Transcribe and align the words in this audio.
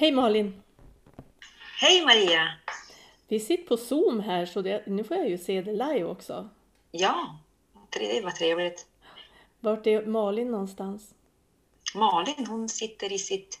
Hej 0.00 0.12
Malin! 0.12 0.62
Hej 1.80 2.04
Maria! 2.04 2.48
Vi 3.28 3.40
sitter 3.40 3.64
på 3.64 3.76
Zoom 3.76 4.20
här 4.20 4.46
så 4.46 4.62
det, 4.62 4.86
nu 4.86 5.04
får 5.04 5.16
jag 5.16 5.28
ju 5.28 5.38
se 5.38 5.62
det 5.62 5.72
live 5.72 6.04
också. 6.04 6.48
Ja, 6.90 7.38
det 7.90 8.20
var 8.24 8.30
trevligt. 8.30 8.86
Vart 9.60 9.86
är 9.86 10.06
Malin 10.06 10.50
någonstans? 10.50 11.14
Malin 11.94 12.46
hon 12.46 12.68
sitter 12.68 13.12
i 13.12 13.18
sitt 13.18 13.60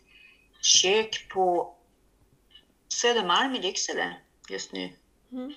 kök 0.60 1.28
på 1.28 1.74
Södermalm 2.88 3.54
i 3.54 3.58
Lycksele 3.58 4.16
just 4.50 4.72
nu. 4.72 4.90
Mm. 5.32 5.54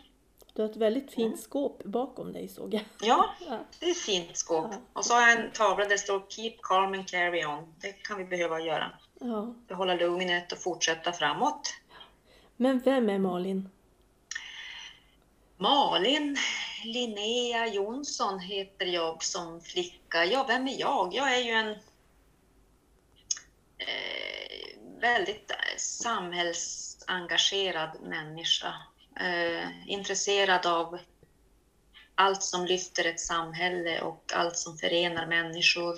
Du 0.54 0.62
har 0.62 0.70
ett 0.70 0.78
väldigt 0.78 1.12
fint 1.12 1.40
skåp 1.40 1.84
bakom 1.84 2.34
dig 2.34 2.48
såg 2.48 2.74
jag. 2.74 2.84
Ja, 3.02 3.36
det 3.80 3.86
är 3.86 3.92
ett 3.92 3.98
fint 3.98 4.38
skåp. 4.38 4.68
Ja. 4.72 4.78
Och 4.94 5.06
så 5.06 5.14
har 5.14 5.22
jag 5.22 5.40
en 5.40 5.52
tavla 5.52 5.84
där 5.84 5.90
det 5.90 5.98
står 5.98 6.24
Keep 6.30 6.56
calm 6.62 6.94
and 6.94 7.08
carry 7.08 7.46
on. 7.46 7.74
Det 7.82 7.92
kan 7.92 8.18
vi 8.18 8.26
behöva 8.26 8.62
göra. 8.62 8.92
Ja. 9.26 9.54
Behålla 9.68 9.96
lugnet 9.96 10.52
och 10.52 10.58
fortsätta 10.58 11.14
framåt. 11.14 11.74
Men 12.58 12.80
vem 12.80 13.10
är 13.10 13.20
Malin? 13.20 13.70
Malin 15.58 16.38
Linnea 16.84 17.68
Jonsson 17.68 18.40
heter 18.40 18.86
jag 18.86 19.24
som 19.24 19.62
flicka. 19.62 20.26
Ja, 20.26 20.46
vem 20.48 20.68
är 20.68 20.80
jag? 20.80 21.14
Jag 21.14 21.36
är 21.36 21.42
ju 21.42 21.52
en 21.52 21.70
eh, 23.78 24.78
väldigt 25.00 25.52
samhällsengagerad 25.78 28.02
människa. 28.02 28.74
Eh, 29.20 29.68
intresserad 29.88 30.66
av 30.66 31.00
allt 32.16 32.44
som 32.44 32.66
lyfter 32.66 33.06
ett 33.06 33.20
samhälle 33.20 34.02
och 34.02 34.32
allt 34.36 34.58
som 34.58 34.78
förenar 34.78 35.28
människor. 35.28 35.96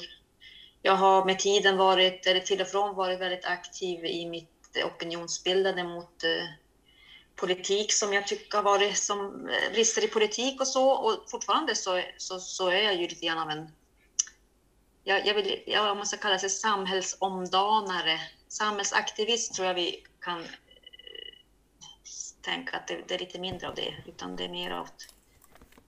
Jag 0.86 0.96
har 0.96 1.26
med 1.26 1.40
tiden 1.40 1.78
varit, 1.78 2.28
eller 2.28 2.40
till 2.40 2.62
och 2.62 2.68
från 2.68 2.96
varit 2.96 3.20
väldigt 3.20 3.46
aktiv 3.46 4.06
i 4.06 4.26
mitt 4.26 4.78
opinionsbildande 4.86 5.84
mot 5.84 6.24
eh, 6.24 6.46
politik 7.36 7.94
som 7.94 8.14
jag 8.14 8.28
tycker 8.28 8.58
har 8.58 8.64
varit 8.64 8.98
som 8.98 9.50
eh, 9.50 9.72
brister 9.72 10.04
i 10.04 10.08
politik 10.08 10.62
och 10.62 10.68
så. 10.68 10.90
Och 10.90 11.26
fortfarande 11.28 11.76
så, 11.76 12.02
så, 12.18 12.40
så 12.40 12.70
är 12.70 12.82
jag 12.82 12.96
ju 12.96 13.08
lite 13.08 13.26
grann 13.26 13.38
av 13.38 13.50
en, 13.50 13.72
jag, 15.04 15.28
jag 15.28 15.34
vill, 15.34 15.64
jag, 15.68 15.92
om 15.92 15.98
man 15.98 16.08
ska 16.08 16.18
kalla 16.18 16.40
sig 16.40 16.50
samhällsomdanare, 16.50 18.20
samhällsaktivist 18.48 19.54
tror 19.54 19.68
jag 19.68 19.74
vi 19.74 20.04
kan 20.22 20.40
eh, 20.40 20.48
tänka 22.42 22.78
att 22.78 22.88
det, 22.88 23.04
det 23.08 23.16
är 23.16 23.20
lite 23.20 23.40
mindre 23.40 23.68
av 23.68 23.76
det, 23.76 23.94
utan 24.08 24.36
det 24.36 24.44
är 24.44 24.50
mer 24.50 24.72
av 24.72 24.84
att 24.84 25.08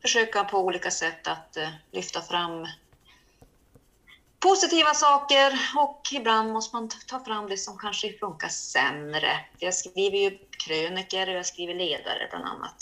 försöka 0.02 0.44
på 0.44 0.59
olika 0.59 0.92
sätt 0.92 1.28
att 1.28 1.58
eh, 1.58 1.70
lyfta 1.92 2.22
fram 2.22 2.67
positiva 4.40 4.94
saker 4.94 5.54
och 5.78 6.02
ibland 6.14 6.54
måste 6.54 6.76
man 6.76 6.90
ta 7.08 7.20
fram 7.20 7.50
det 7.50 7.58
som 7.58 7.78
kanske 7.78 8.14
funkar 8.14 8.48
sämre. 8.48 9.32
Jag 9.60 9.74
skriver 9.74 10.18
ju 10.18 10.38
kröniker 10.68 11.30
och 11.30 11.36
jag 11.36 11.46
skriver 11.46 11.74
ledare 11.74 12.28
bland 12.30 12.46
annat. 12.46 12.76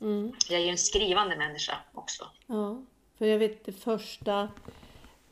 Mm. 0.00 0.32
Jag 0.48 0.60
är 0.60 0.64
ju 0.64 0.70
en 0.70 0.78
skrivande 0.78 1.36
människa 1.36 1.76
också. 1.94 2.26
Ja, 2.46 2.82
för 3.18 3.26
jag 3.26 3.38
vet 3.38 3.64
det 3.64 3.72
första, 3.72 4.48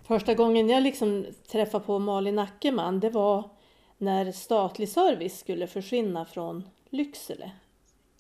första 0.07 0.35
gången 0.35 0.69
jag 0.69 0.83
liksom 0.83 1.27
träffade 1.53 1.85
på 1.85 1.99
Malin 1.99 2.39
Ackerman 2.39 3.01
det 3.01 3.11
var 3.11 3.51
när 3.99 4.33
statlig 4.33 4.89
service 4.89 5.39
skulle 5.41 5.67
försvinna 5.67 6.25
från 6.25 6.69
Lycksele. 6.91 7.51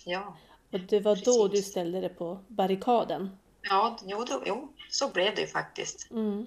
Ja, 0.05 0.36
Och 0.72 0.80
det 0.80 1.00
var 1.00 1.16
då 1.16 1.48
Precis. 1.48 1.64
du 1.64 1.70
ställde 1.70 2.00
dig 2.00 2.08
på 2.08 2.39
barrikaden. 2.48 3.39
ja 3.62 3.98
jo, 4.05 4.24
då, 4.24 4.42
jo, 4.46 4.68
så 4.91 5.08
blev 5.08 5.34
det 5.34 5.41
ju 5.41 5.46
faktiskt. 5.46 6.11
Mm. 6.11 6.46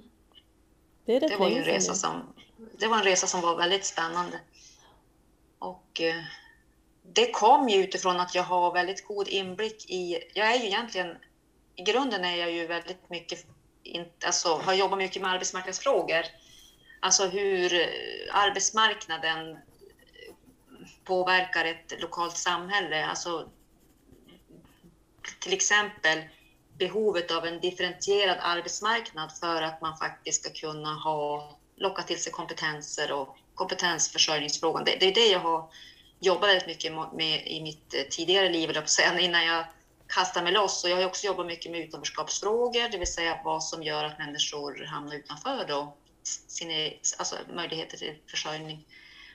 Det 1.07 1.19
Det 1.19 1.37
var 1.37 1.49
ju 1.49 1.57
en 1.57 1.63
resa 1.63 1.93
som, 1.93 2.33
det 2.79 2.87
var 2.87 2.97
en 2.97 3.03
resa 3.03 3.27
som 3.27 3.41
var 3.41 3.55
väldigt 3.55 3.85
spännande. 3.85 4.39
Och 5.59 6.01
eh, 6.01 6.23
det 7.03 7.31
kom 7.31 7.69
ju 7.69 7.83
utifrån 7.83 8.19
att 8.19 8.35
jag 8.35 8.43
har 8.43 8.73
väldigt 8.73 9.07
god 9.07 9.27
inblick 9.27 9.89
i, 9.89 10.23
jag 10.33 10.55
är 10.55 10.59
ju 10.59 10.65
egentligen, 10.65 11.17
i 11.75 11.81
grunden 11.81 12.25
är 12.25 12.35
jag 12.35 12.51
ju 12.51 12.67
väldigt 12.67 13.09
mycket, 13.09 13.45
in- 13.83 14.11
alltså 14.25 14.55
har 14.55 14.73
jobbat 14.73 14.97
mycket 14.97 15.21
med 15.21 15.31
arbetsmarknadsfrågor. 15.31 16.23
Alltså 16.99 17.27
hur 17.27 17.73
eh, 17.73 17.87
arbetsmarknaden 18.31 19.51
eh, 19.51 19.57
påverkar 21.03 21.65
ett 21.65 21.93
lokalt 22.01 22.37
samhälle. 22.37 23.05
Alltså 23.05 23.49
till 25.39 25.53
exempel 25.53 26.23
behovet 26.77 27.31
av 27.31 27.45
en 27.45 27.59
differentierad 27.59 28.37
arbetsmarknad 28.41 29.31
för 29.39 29.61
att 29.61 29.81
man 29.81 29.97
faktiskt 29.97 30.41
ska 30.41 30.53
kunna 30.53 30.93
ha, 30.93 31.57
locka 31.75 32.03
till 32.03 32.23
sig 32.23 32.31
kompetenser 32.31 33.11
och 33.11 33.37
kompetensförsörjningsfrågan. 33.55 34.83
Det, 34.85 34.95
det 34.99 35.05
är 35.05 35.13
det 35.13 35.27
jag 35.27 35.39
har 35.39 35.69
jobbat 36.19 36.49
väldigt 36.49 36.67
mycket 36.67 36.93
med 37.13 37.47
i 37.47 37.61
mitt 37.61 37.93
eh, 37.93 38.01
tidigare 38.09 38.49
liv, 38.49 38.67
höll 38.67 38.75
jag 38.75 38.83
på 38.83 38.87
att 38.87 38.89
säga, 38.89 39.19
innan 39.19 39.45
jag 39.45 39.65
kastade 40.07 40.43
mig 40.43 40.53
loss. 40.53 40.83
Och 40.83 40.89
jag 40.89 40.97
har 40.97 41.05
också 41.05 41.27
jobbat 41.27 41.45
mycket 41.45 41.71
med 41.71 41.81
utanförskapsfrågor, 41.81 42.89
det 42.91 42.97
vill 42.97 43.13
säga 43.13 43.41
vad 43.43 43.63
som 43.63 43.83
gör 43.83 44.03
att 44.03 44.19
människor 44.19 44.85
hamnar 44.85 45.15
utanför 45.15 45.65
då, 45.67 45.97
sina 46.47 46.73
e-, 46.73 46.99
alltså, 47.17 47.35
möjligheter 47.53 47.97
till 47.97 48.15
försörjning. 48.27 48.85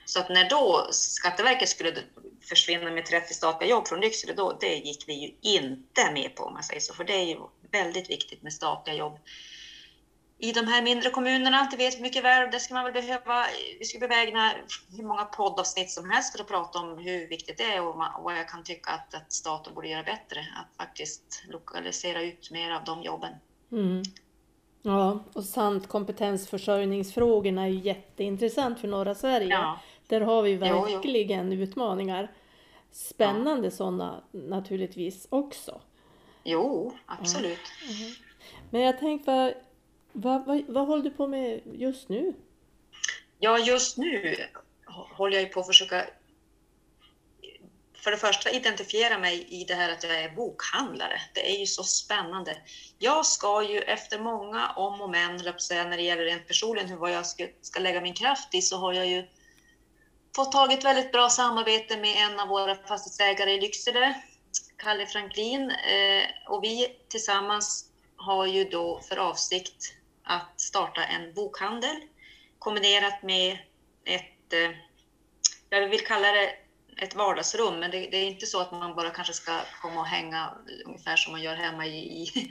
Så 0.05 0.19
att 0.19 0.29
när 0.29 0.49
då 0.49 0.87
Skatteverket 0.91 1.69
skulle 1.69 1.95
försvinna 2.41 2.91
med 2.91 3.05
30 3.05 3.33
statliga 3.33 3.69
jobb 3.69 3.87
från 3.87 3.99
Lycksele, 3.99 4.33
då, 4.33 4.57
det 4.61 4.75
gick 4.75 5.03
vi 5.07 5.13
ju 5.13 5.35
inte 5.41 6.11
med 6.11 6.35
på 6.35 6.43
om 6.43 6.53
man 6.53 6.63
säger 6.63 6.81
så, 6.81 6.93
för 6.93 7.03
det 7.03 7.13
är 7.13 7.25
ju 7.25 7.37
väldigt 7.71 8.09
viktigt 8.09 8.43
med 8.43 8.53
statliga 8.53 8.95
jobb. 8.95 9.19
I 10.37 10.51
de 10.51 10.67
här 10.67 10.81
mindre 10.81 11.09
kommunerna, 11.09 11.67
det 11.71 11.77
vet 11.77 11.97
vi 11.97 12.01
mycket 12.01 12.23
väl, 12.23 12.51
där 12.51 12.59
ska 12.59 12.73
man 12.73 12.83
väl 12.83 12.93
behöva, 12.93 13.45
vi 13.79 13.85
skulle 13.85 14.07
bevägna 14.07 14.53
hur 14.97 15.03
många 15.03 15.25
poddavsnitt 15.25 15.91
som 15.91 16.09
helst 16.09 16.31
för 16.31 16.43
att 16.43 16.49
prata 16.49 16.79
om 16.79 16.97
hur 16.97 17.27
viktigt 17.27 17.57
det 17.57 17.63
är 17.63 17.87
och 17.87 17.95
vad 18.23 18.37
jag 18.37 18.49
kan 18.49 18.63
tycka 18.63 18.91
att, 18.91 19.13
att 19.13 19.33
staten 19.33 19.73
borde 19.73 19.87
göra 19.87 20.03
bättre, 20.03 20.39
att 20.39 20.77
faktiskt 20.77 21.43
lokalisera 21.49 22.21
ut 22.21 22.51
mer 22.51 22.71
av 22.71 22.83
de 22.83 23.03
jobben. 23.03 23.33
Mm. 23.71 24.03
Ja, 24.81 25.23
och 25.33 25.43
sant 25.43 25.87
kompetensförsörjningsfrågorna 25.87 27.63
är 27.63 27.67
ju 27.67 27.79
jätteintressant 27.79 28.79
för 28.79 28.87
norra 28.87 29.15
Sverige. 29.15 29.47
Ja, 29.47 29.79
Där 30.13 30.21
har 30.21 30.41
vi 30.41 30.51
Jo, 30.51 30.59
jo. 30.61 30.81
verkligen 30.81 31.53
utmaningar. 31.53 32.31
Spännande 32.91 33.71
sådana 33.71 34.23
naturligtvis 34.31 35.27
också. 35.29 35.81
jo, 36.43 36.93
absolut. 37.05 37.59
Men 38.69 38.81
jag 38.81 38.99
tänkte, 38.99 39.31
vad, 39.31 39.53
vad, 40.13 40.45
vad, 40.45 40.63
vad 40.67 40.87
håller 40.87 41.03
du 41.03 41.09
på 41.09 41.27
med 41.27 41.61
just 41.65 42.09
nu? 42.09 42.33
Ja, 43.39 43.59
just 43.59 43.97
nu 43.97 44.35
håller 45.17 45.39
jag 45.39 45.51
på 45.51 45.59
att 45.59 45.67
försöka 45.67 46.05
för 47.95 48.11
det 48.11 48.17
första 48.17 48.51
identifiera 48.51 49.17
mig 49.17 49.47
i 49.49 49.63
det 49.63 49.73
här 49.75 49.91
att 49.91 50.03
jag 50.03 50.21
är 50.21 50.29
bokhandlare. 50.29 51.21
Det 51.33 51.55
är 51.55 51.59
ju 51.59 51.65
så 51.65 51.83
spännande. 51.83 52.57
Jag 52.99 53.25
ska 53.25 53.63
ju 53.63 53.79
efter 53.79 54.19
många 54.19 54.69
om 54.75 55.01
och 55.01 55.09
men, 55.09 55.35
när 55.35 55.97
det 55.97 56.03
gäller 56.03 56.23
rent 56.23 56.47
personligen 56.47 56.89
hur 56.89 56.97
vad 56.97 57.11
jag 57.11 57.25
ska, 57.25 57.47
ska 57.61 57.79
lägga 57.79 58.01
min 58.01 58.13
kraft 58.13 58.55
i, 58.55 58.61
så 58.61 58.77
har 58.77 58.93
jag 58.93 59.07
ju 59.07 59.27
fått 60.35 60.51
tagit 60.51 60.85
väldigt 60.85 61.11
bra 61.11 61.29
samarbete 61.29 61.97
med 61.97 62.15
en 62.17 62.39
av 62.39 62.47
våra 62.47 62.75
fastighetsägare 62.75 63.51
i 63.51 63.61
Lycksele, 63.61 64.21
Kalle 64.77 65.05
Franklin. 65.05 65.71
Eh, 65.71 66.23
och 66.47 66.63
vi 66.63 66.87
tillsammans 67.09 67.85
har 68.15 68.45
ju 68.45 68.63
då 68.63 69.01
för 69.09 69.17
avsikt 69.17 69.93
att 70.23 70.61
starta 70.61 71.03
en 71.03 71.33
bokhandel 71.33 71.95
kombinerat 72.59 73.23
med 73.23 73.57
ett, 74.05 74.53
eh, 74.53 74.71
jag 75.69 75.89
vill 75.89 76.05
kalla 76.05 76.31
det 76.31 76.55
ett 76.97 77.15
vardagsrum, 77.15 77.79
men 77.79 77.91
det, 77.91 77.97
det 77.97 78.17
är 78.17 78.27
inte 78.27 78.45
så 78.45 78.59
att 78.59 78.71
man 78.71 78.95
bara 78.95 79.09
kanske 79.09 79.33
ska 79.33 79.59
komma 79.81 79.99
och 79.99 80.07
hänga 80.07 80.53
ungefär 80.85 81.15
som 81.15 81.31
man 81.31 81.41
gör 81.41 81.55
hemma 81.55 81.85
i, 81.85 81.97
i, 81.97 82.49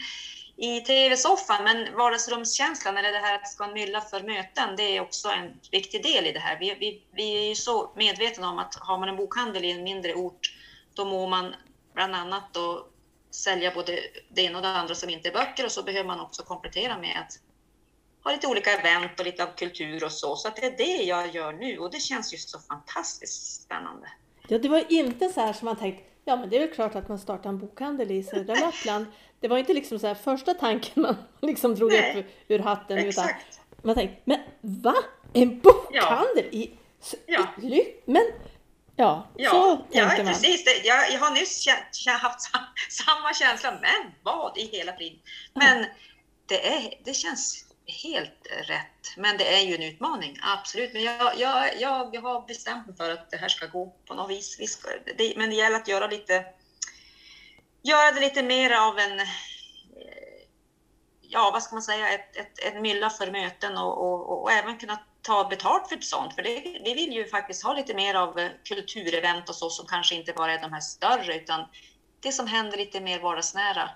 i 0.63 0.81
tv-soffan. 0.81 1.65
Men 1.65 1.97
vardagsrumskänslan, 1.97 2.97
eller 2.97 3.13
det 3.13 3.19
här 3.19 3.35
att 3.35 3.43
det 3.43 3.49
ska 3.49 3.67
mylla 3.67 4.01
för 4.01 4.23
möten, 4.23 4.77
det 4.77 4.97
är 4.97 5.01
också 5.01 5.29
en 5.29 5.61
viktig 5.71 6.03
del 6.03 6.27
i 6.27 6.33
det 6.33 6.39
här. 6.39 6.59
Vi, 6.61 6.75
vi, 6.81 7.03
vi 7.13 7.45
är 7.45 7.49
ju 7.49 7.55
så 7.55 7.93
medvetna 7.97 8.51
om 8.51 8.59
att 8.59 8.75
har 8.75 8.99
man 8.99 9.09
en 9.09 9.17
bokhandel 9.17 9.65
i 9.65 9.71
en 9.71 9.83
mindre 9.83 10.15
ort, 10.15 10.55
då 10.95 11.05
må 11.05 11.27
man 11.27 11.55
bland 11.95 12.15
annat 12.15 12.45
då 12.53 12.87
sälja 13.31 13.73
både 13.75 13.99
det 14.29 14.43
ena 14.43 14.59
och 14.59 14.63
det 14.63 14.69
andra 14.69 14.95
som 14.95 15.11
inte 15.11 15.29
är 15.29 15.33
böcker 15.33 15.65
och 15.65 15.73
så 15.73 15.83
behöver 15.83 16.07
man 16.07 16.21
också 16.21 16.43
komplettera 16.43 16.99
med 16.99 17.17
att 17.21 17.39
ha 18.25 18.33
lite 18.33 18.47
olika 18.47 18.71
event 18.71 19.21
och 19.21 19.25
lite 19.25 19.45
av 19.45 19.49
kultur 19.57 20.05
och 20.05 20.13
så. 20.13 20.37
Så 20.37 20.49
att 20.49 20.57
det 20.57 20.67
är 20.67 20.77
det 20.77 21.05
jag 21.05 21.35
gör 21.35 21.53
nu 21.53 21.79
och 21.79 21.91
det 21.91 22.01
känns 22.01 22.35
ju 22.35 22.39
så 22.39 22.59
fantastiskt 22.59 23.63
spännande. 23.63 24.09
Ja, 24.49 24.59
det 24.59 24.69
var 24.69 24.93
inte 24.93 25.29
så 25.29 25.41
här 25.41 25.53
som 25.53 25.67
man 25.67 25.77
tänkt, 25.77 26.05
ja 26.25 26.37
men 26.37 26.51
det 26.51 26.57
är 26.57 26.61
väl 26.61 26.75
klart 26.75 26.95
att 26.95 27.09
man 27.09 27.19
startar 27.19 27.51
en 27.51 27.59
bokhandel 27.59 28.11
i 28.11 28.23
södra 28.23 28.55
Lappland. 28.55 29.07
Det 29.43 29.49
var 29.49 29.59
inte 29.59 29.73
liksom 29.75 29.99
så 29.99 30.07
här 30.07 30.15
första 30.15 30.55
tanken 30.55 31.03
man 31.03 31.17
liksom 31.41 31.75
drog 31.75 31.93
Nej, 31.93 32.19
upp 32.21 32.27
ur 32.49 32.59
hatten. 32.59 32.99
Utan 32.99 33.09
Exakt. 33.09 33.61
man 33.83 33.95
tänkte, 33.95 34.17
men 34.25 34.41
va? 34.61 34.95
En 35.33 35.61
bokhandel 35.61 36.45
i, 36.51 36.71
Ja. 37.27 37.47
i 37.63 37.83
Men 38.05 38.23
ja, 38.97 39.27
så 39.37 39.41
Ja, 39.43 39.77
tänkte 39.77 39.99
ja 39.99 40.07
man. 40.25 40.33
precis. 40.33 40.65
Det, 40.65 40.87
jag, 40.87 41.13
jag 41.13 41.21
har 41.21 41.31
nyss 41.35 41.67
kä- 41.69 42.11
haft 42.11 42.41
sam, 42.41 42.61
samma 42.91 43.35
känsla, 43.35 43.71
men 43.81 44.13
vad 44.23 44.59
i 44.59 44.67
hela 44.77 44.97
friden. 44.97 45.19
Men 45.55 45.87
det, 46.47 46.69
är, 46.69 46.95
det 47.05 47.15
känns 47.15 47.65
helt 48.05 48.47
rätt. 48.69 49.17
Men 49.17 49.37
det 49.39 49.55
är 49.57 49.61
ju 49.61 49.75
en 49.75 49.83
utmaning, 49.83 50.39
absolut. 50.43 50.93
Men 50.93 51.03
jag, 51.03 51.39
jag, 51.39 51.81
jag, 51.81 52.15
jag 52.15 52.21
har 52.21 52.47
bestämt 52.47 52.87
mig 52.87 52.97
för 52.97 53.11
att 53.11 53.31
det 53.31 53.37
här 53.37 53.49
ska 53.49 53.67
gå 53.67 53.95
på 54.07 54.15
något 54.15 54.31
vis. 54.31 54.57
Vi 54.61 54.67
ska, 54.67 54.89
det, 55.19 55.33
men 55.37 55.51
det 55.51 55.57
gäller 55.57 55.77
att 55.77 55.89
göra 55.89 56.07
lite, 56.07 56.45
göra 57.83 58.13
det 58.13 58.21
lite 58.21 58.43
mer 58.43 58.71
av 58.71 58.99
en, 58.99 59.21
eh, 59.21 59.27
ja 61.21 61.51
vad 61.53 61.63
ska 61.63 61.75
man 61.75 61.83
säga, 61.83 62.09
ett, 62.09 62.37
ett, 62.37 62.59
ett 62.59 62.83
mylla 62.83 63.11
för 63.11 63.31
möten 63.31 63.77
och, 63.77 63.99
och, 63.99 64.43
och, 64.43 64.53
även 64.53 64.79
kunna 64.79 64.99
ta 65.23 65.45
betalt 65.45 65.89
för 65.89 65.97
ett 65.97 66.05
sånt. 66.05 66.35
För 66.35 66.43
det, 66.43 66.81
vi 66.85 66.95
vill 66.95 67.13
ju 67.13 67.29
faktiskt 67.29 67.63
ha 67.63 67.75
lite 67.75 67.95
mer 67.95 68.15
av 68.15 68.39
eh, 68.39 68.51
kulturevent 68.65 69.49
och 69.49 69.55
så 69.55 69.71
som 69.71 69.87
kanske 69.87 70.15
inte 70.15 70.33
bara 70.33 70.53
är 70.55 70.63
de 70.63 70.73
här 70.73 70.81
större 70.81 71.37
utan 71.37 71.69
det 72.21 72.33
som 72.33 72.47
händer 72.47 72.79
lite 72.79 73.01
mer 73.01 73.21
vardagsnära. 73.21 73.91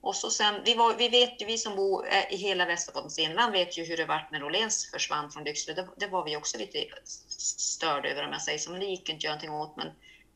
Och 0.00 0.16
så 0.16 0.30
sen, 0.30 0.62
vi, 0.64 0.74
var, 0.74 0.94
vi 0.94 1.08
vet 1.08 1.42
ju, 1.42 1.46
vi 1.46 1.58
som 1.58 1.76
bor 1.76 2.06
eh, 2.08 2.32
i 2.32 2.36
hela 2.36 2.66
Västerbottens 2.66 3.18
inland 3.18 3.52
vet 3.52 3.78
ju 3.78 3.84
hur 3.84 3.96
det 3.96 4.04
var 4.04 4.28
när 4.32 4.44
Åhléns 4.44 4.90
försvann 4.90 5.30
från 5.30 5.44
Lycksele. 5.44 5.82
Det, 5.82 5.88
det, 5.96 6.06
var 6.06 6.24
vi 6.24 6.36
också 6.36 6.58
lite 6.58 6.84
störda 7.04 8.08
över 8.08 8.26
om 8.26 8.32
jag 8.32 8.42
säger 8.42 8.58
så, 8.58 8.70
men 8.70 8.80
det 8.80 8.86
gick 8.86 9.08
inte 9.08 9.16
att 9.16 9.24
göra 9.24 9.34
någonting 9.34 9.50
åt. 9.50 9.76
Men 9.76 9.86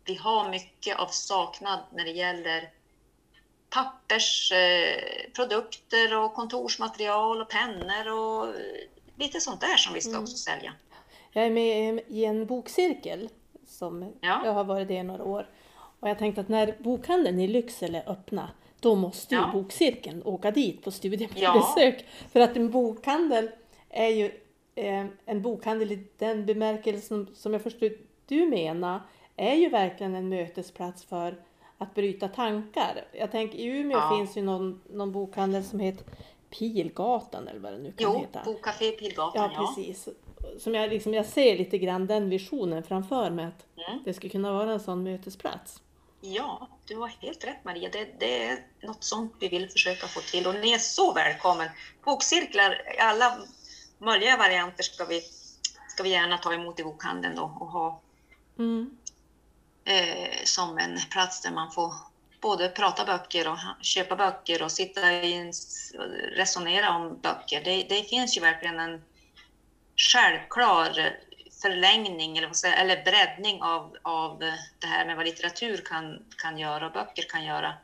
vi 0.04 0.14
har 0.14 0.50
mycket 0.50 0.98
av 0.98 1.06
saknad 1.06 1.78
när 1.92 2.04
det 2.04 2.10
gäller 2.10 2.70
pappersprodukter 3.70 6.18
och 6.18 6.34
kontorsmaterial 6.34 7.40
och 7.40 7.48
pennor 7.48 8.12
och 8.12 8.54
lite 9.16 9.40
sånt 9.40 9.60
där 9.60 9.76
som 9.76 9.94
vi 9.94 10.00
ska 10.00 10.10
mm. 10.10 10.22
också 10.22 10.36
sälja. 10.36 10.72
Jag 11.32 11.46
är 11.46 11.50
med 11.50 12.00
i 12.08 12.24
en 12.24 12.46
bokcirkel 12.46 13.28
som 13.66 14.12
ja. 14.20 14.40
jag 14.44 14.52
har 14.52 14.64
varit 14.64 14.88
det 14.88 14.94
i 14.94 15.02
några 15.02 15.24
år. 15.24 15.48
Och 16.00 16.08
jag 16.08 16.18
tänkte 16.18 16.40
att 16.40 16.48
när 16.48 16.76
bokhandeln 16.78 17.40
i 17.40 17.48
Lycksele 17.48 18.02
öppnar 18.06 18.54
då 18.80 18.94
måste 18.94 19.34
ju 19.34 19.40
ja. 19.40 19.50
bokcirkeln 19.52 20.22
åka 20.22 20.50
dit 20.50 20.84
på 20.84 20.90
studiebesök. 20.90 22.00
Ja. 22.00 22.04
För 22.32 22.40
att 22.40 22.56
en 22.56 22.70
bokhandel 22.70 23.50
är 23.88 24.08
ju 24.08 24.24
eh, 24.74 25.06
en 25.24 25.42
bokhandel 25.42 25.92
i 25.92 26.06
den 26.18 26.46
bemärkelsen 26.46 27.28
som 27.34 27.52
jag 27.52 27.62
förstår 27.62 27.90
du 28.26 28.46
menar 28.46 29.00
är 29.36 29.54
ju 29.54 29.68
verkligen 29.68 30.14
en 30.14 30.28
mötesplats 30.28 31.04
för 31.04 31.36
att 31.78 31.94
bryta 31.94 32.28
tankar. 32.28 33.04
Jag 33.12 33.30
tänker 33.30 33.58
i 33.58 33.64
Umeå 33.64 33.98
ja. 33.98 34.16
finns 34.16 34.36
ju 34.36 34.42
någon, 34.42 34.80
någon 34.90 35.12
bokhandel 35.12 35.64
som 35.64 35.80
heter 35.80 36.04
Pilgatan 36.50 37.48
eller 37.48 37.60
vad 37.60 37.72
det 37.72 37.78
nu 37.78 37.92
kan 37.92 38.12
jo, 38.12 38.18
heta. 38.18 38.42
Jo, 38.46 38.52
Bokcafé 38.52 38.90
Pilgatan, 38.90 39.50
ja. 39.54 39.74
precis. 39.76 40.08
Som 40.58 40.74
jag, 40.74 40.90
liksom, 40.90 41.14
jag 41.14 41.26
ser 41.26 41.58
lite 41.58 41.78
grann 41.78 42.06
den 42.06 42.30
visionen 42.30 42.82
framför 42.82 43.30
mig 43.30 43.44
att 43.44 43.66
mm. 43.88 44.02
det 44.04 44.14
skulle 44.14 44.30
kunna 44.30 44.52
vara 44.52 44.72
en 44.72 44.80
sån 44.80 45.02
mötesplats. 45.02 45.82
Ja, 46.20 46.68
du 46.84 46.96
har 46.96 47.08
helt 47.08 47.44
rätt 47.44 47.64
Maria. 47.64 47.88
Det, 47.92 48.08
det, 48.18 48.44
är 48.44 48.58
något 48.82 49.04
sånt 49.04 49.32
vi 49.40 49.48
vill 49.48 49.68
försöka 49.68 50.06
få 50.06 50.20
till 50.20 50.46
och 50.46 50.54
ni 50.54 50.72
är 50.72 50.78
så 50.78 51.12
välkommen. 51.12 51.68
Bokcirklar 52.04 52.94
i 52.96 52.98
alla 52.98 53.38
möjliga 53.98 54.36
varianter 54.36 54.82
ska 54.82 55.04
vi, 55.04 55.20
ska 55.88 56.02
vi 56.02 56.10
gärna 56.10 56.38
ta 56.38 56.54
emot 56.54 56.80
i 56.80 56.84
bokhandeln 56.84 57.36
då 57.36 57.42
och 57.60 57.66
ha 57.66 58.00
mm 58.58 58.96
eh, 59.84 60.44
som 60.44 60.78
en 60.78 60.98
plats 61.10 61.42
där 61.42 61.50
man 61.50 61.72
får 61.72 61.94
både 62.40 62.68
prata 62.68 63.04
böcker 63.04 63.48
och 63.48 63.58
köpa 63.80 64.16
böcker 64.16 64.62
och 64.62 64.72
sitta 64.72 65.12
i 65.12 65.34
en, 65.34 65.52
resonera 66.36 66.96
om 66.96 67.18
böcker. 67.22 67.64
Det, 67.64 67.82
det 67.88 68.02
finns 68.02 68.36
ju 68.36 68.40
verkligen 68.40 68.80
en 68.80 69.02
självklar 69.96 71.16
förlängning 71.62 72.38
eller, 72.38 72.46
vad 72.46 72.56
säga, 72.56 72.76
eller 72.76 73.04
breddning 73.04 73.62
av, 73.62 73.96
av 74.02 74.38
det 74.78 74.86
här 74.86 75.06
med 75.06 75.16
vad 75.16 75.24
litteratur 75.26 75.76
kan, 75.76 76.24
kan 76.42 76.58
göra 76.58 76.86
och 76.86 76.92
böcker 76.92 77.22
kan 77.22 77.44
göra 77.44 77.74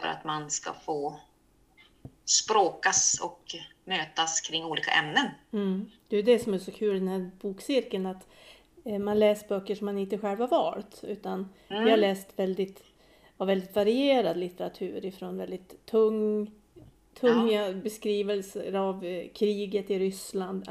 för 0.00 0.06
att 0.06 0.24
man 0.24 0.50
ska 0.50 0.74
få 0.84 1.20
språkas 2.24 3.20
och 3.20 3.54
mötas 3.84 4.40
kring 4.40 4.64
olika 4.64 4.90
ämnen. 4.90 5.26
Mm. 5.52 5.90
Det 6.08 6.16
är 6.16 6.22
det 6.22 6.38
som 6.38 6.54
är 6.54 6.58
så 6.58 6.72
kul 6.72 6.96
i 6.96 6.98
den 6.98 7.08
här 7.08 7.30
bokcirkeln 7.42 8.06
att 8.06 8.26
man 8.98 9.18
läser 9.18 9.48
böcker 9.48 9.74
som 9.74 9.84
man 9.84 9.98
inte 9.98 10.18
själv 10.18 10.40
har 10.40 10.48
valt 10.48 11.04
utan 11.04 11.48
mm. 11.68 11.84
vi 11.84 11.90
har 11.90 11.96
läst 11.96 12.28
väldigt, 12.36 12.82
av 13.36 13.46
väldigt 13.46 13.76
varierad 13.76 14.36
litteratur 14.36 15.04
ifrån 15.04 15.36
väldigt 15.36 15.86
tung, 15.86 16.50
tunga 17.20 17.68
ja. 17.68 17.72
beskrivelser 17.72 18.72
av 18.72 19.04
eh, 19.04 19.28
kriget 19.32 19.90
i 19.90 19.98
Ryssland 19.98 20.68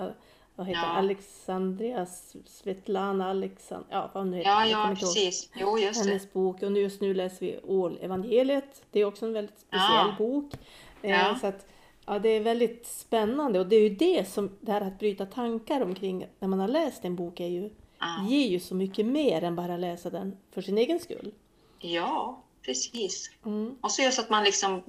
vad 0.60 0.68
heter 0.68 0.82
ja. 0.82 0.88
Alexandria 0.88 2.06
Svetlana 2.46 3.30
Alexand 3.30 3.86
ja 3.90 4.12
vad 4.14 4.24
hon 4.24 4.34
heter. 4.34 4.50
Ja, 4.50 4.66
ja 4.66 4.96
precis. 5.00 5.50
Jo, 5.56 5.80
just 5.80 6.06
Hennes 6.06 6.24
det. 6.24 6.34
bok 6.34 6.64
och 6.64 6.72
just 6.72 7.02
nu 7.02 7.14
läser 7.14 7.46
vi 7.46 7.60
Ål-evangeliet. 7.64 8.84
Det 8.92 9.00
är 9.00 9.06
också 9.06 9.26
en 9.26 9.34
väldigt 9.34 9.60
speciell 9.60 10.08
ja. 10.08 10.16
bok. 10.18 10.54
Eh, 11.02 11.12
ja. 11.12 11.38
Så 11.42 11.48
att, 11.48 11.68
ja, 12.06 12.20
det 12.20 12.30
är 12.30 12.40
väldigt 12.40 12.88
spännande 12.88 13.60
och 13.60 13.68
det 13.68 13.76
är 13.76 13.82
ju 13.82 13.90
det 13.90 14.30
som, 14.30 14.58
det 14.62 14.72
här 14.72 14.82
att 14.82 15.00
bryta 15.00 15.26
tankar 15.26 15.82
omkring 15.82 16.28
när 16.40 16.48
man 16.48 16.60
har 16.60 16.68
läst 16.68 17.06
en 17.06 17.16
bok 17.16 17.40
är 17.40 17.48
ju, 17.48 17.70
ja. 18.00 18.26
ger 18.28 18.48
ju 18.48 18.60
så 18.60 18.76
mycket 18.76 19.06
mer 19.06 19.44
än 19.44 19.56
bara 19.56 19.78
läsa 19.78 20.10
den 20.10 20.38
för 20.54 20.62
sin 20.62 20.78
egen 20.78 21.00
skull. 21.00 21.32
Ja, 21.80 22.44
precis. 22.66 23.32
Mm. 23.46 23.76
Och 23.82 23.92
så 23.92 24.02
just 24.02 24.20
att 24.20 24.30
man 24.30 24.44
liksom 24.44 24.84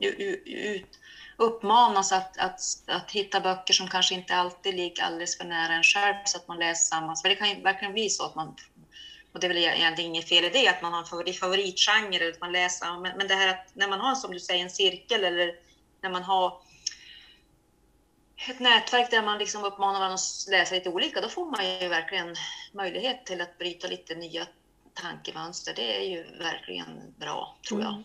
ut, 0.47 0.99
uppmanas 1.37 2.13
att, 2.13 2.39
att, 2.39 2.61
att 2.87 3.11
hitta 3.11 3.41
böcker 3.41 3.75
som 3.75 3.89
kanske 3.89 4.15
inte 4.15 4.35
alltid 4.35 4.75
ligger 4.75 5.03
alldeles 5.03 5.39
för 5.39 5.45
nära 5.45 5.73
en 5.73 5.83
själv 5.83 6.15
så 6.25 6.37
att 6.37 6.49
man 6.49 6.59
läser 6.59 6.97
samma. 6.97 7.17
För 7.17 7.29
det 7.29 7.35
kan 7.35 7.49
ju 7.49 7.63
verkligen 7.63 7.93
bli 7.93 8.09
så 8.09 8.25
att 8.25 8.35
man, 8.35 8.55
och 9.33 9.41
det 9.41 9.47
är 9.47 9.49
väl 9.49 9.59
egentligen 9.59 10.11
inget 10.11 10.29
fel 10.29 10.45
i 10.45 10.49
det, 10.49 10.69
att 10.69 10.83
man 10.83 10.93
har 10.93 11.01
en 11.01 11.07
favorit, 11.07 11.41
favoritgenre 11.41 12.29
att 12.29 12.41
man 12.41 12.53
läser, 12.53 13.01
men, 13.01 13.17
men 13.17 13.29
det 13.29 13.35
här 13.35 13.49
att 13.49 13.71
när 13.75 13.89
man 13.89 14.01
har 14.01 14.15
som 14.15 14.33
du 14.33 14.41
säger 14.41 14.65
en 14.65 14.71
cirkel 14.71 15.25
eller 15.25 15.55
när 16.01 16.11
man 16.11 16.23
har 16.23 16.53
ett 18.49 18.61
nätverk 18.61 19.11
där 19.11 19.23
man 19.23 19.39
liksom 19.39 19.65
uppmanar 19.65 19.99
varandra 19.99 20.15
att 20.15 20.51
läsa 20.51 20.75
lite 20.75 20.91
olika, 20.91 21.21
då 21.21 21.29
får 21.29 21.45
man 21.45 21.81
ju 21.81 21.89
verkligen 21.89 22.35
möjlighet 22.73 23.27
till 23.27 23.41
att 23.41 23.59
bryta 23.59 23.89
lite 23.89 24.15
nya 24.15 24.47
tankemönster. 24.95 25.73
Det 25.77 25.97
är 25.97 26.11
ju 26.11 26.23
verkligen 26.39 27.15
bra, 27.19 27.57
tror 27.69 27.81
jag. 27.81 27.93
Mm. 27.93 28.03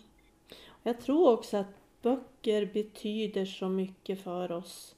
Jag 0.82 1.00
tror 1.00 1.32
också 1.32 1.56
att 1.56 1.66
böcker 2.02 2.66
betyder 2.66 3.46
så 3.46 3.68
mycket 3.68 4.24
för 4.24 4.52
oss. 4.52 4.94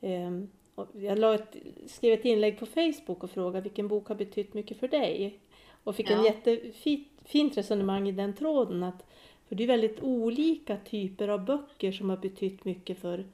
Ehm, 0.00 0.50
jag 0.94 1.34
ett, 1.34 1.56
skrev 1.86 2.18
ett 2.18 2.24
inlägg 2.24 2.58
på 2.58 2.66
Facebook 2.66 3.24
och 3.24 3.30
frågade 3.30 3.60
vilken 3.60 3.88
bok 3.88 4.08
har 4.08 4.14
betytt 4.14 4.54
mycket 4.54 4.80
för 4.80 4.88
dig? 4.88 5.40
Och 5.84 5.96
fick 5.96 6.10
ja. 6.10 6.16
en 6.16 6.24
jättefint 6.24 7.56
resonemang 7.56 8.08
i 8.08 8.12
den 8.12 8.36
tråden. 8.36 8.82
Att, 8.82 9.06
för 9.48 9.54
det 9.54 9.62
är 9.62 9.66
väldigt 9.66 10.00
olika 10.00 10.76
typer 10.76 11.28
av 11.28 11.44
böcker 11.44 11.92
som 11.92 12.10
har 12.10 12.16
betytt 12.16 12.64
mycket 12.64 13.00
för, 13.00 13.24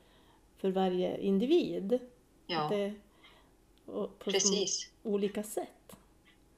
för 0.65 0.71
varje 0.71 1.19
individ. 1.19 1.99
Ja. 2.47 2.69
Det, 2.71 2.95
på 3.87 4.09
Precis. 4.19 4.91
olika 5.03 5.43
sätt. 5.43 5.97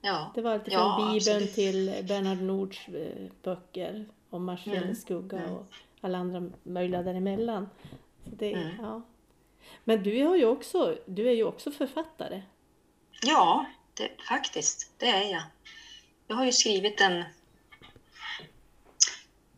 Ja. 0.00 0.32
Det 0.34 0.42
var 0.42 0.52
alltifrån 0.52 0.80
ja, 0.80 0.96
Bibeln 0.96 1.36
absolut. 1.36 1.54
till 1.54 2.04
Bernard 2.08 2.42
Nords 2.42 2.88
eh, 2.88 3.26
böcker 3.42 4.06
om 4.30 4.44
Marsfjällets 4.44 4.84
mm. 4.84 4.94
skugga 4.94 5.38
mm. 5.38 5.54
och 5.54 5.66
alla 6.00 6.18
andra 6.18 6.50
möjliga 6.62 7.02
däremellan. 7.02 7.68
Så 8.24 8.30
det, 8.30 8.52
mm. 8.52 8.68
ja. 8.80 9.02
Men 9.84 10.02
du, 10.02 10.24
har 10.24 10.36
ju 10.36 10.46
också, 10.46 10.98
du 11.06 11.28
är 11.28 11.34
ju 11.34 11.44
också 11.44 11.70
författare. 11.70 12.42
Ja, 13.22 13.66
det, 13.94 14.10
faktiskt, 14.28 14.92
det 14.96 15.06
är 15.06 15.32
jag. 15.32 15.42
Jag 16.26 16.36
har 16.36 16.44
ju 16.44 16.52
skrivit 16.52 17.00
en, 17.00 17.24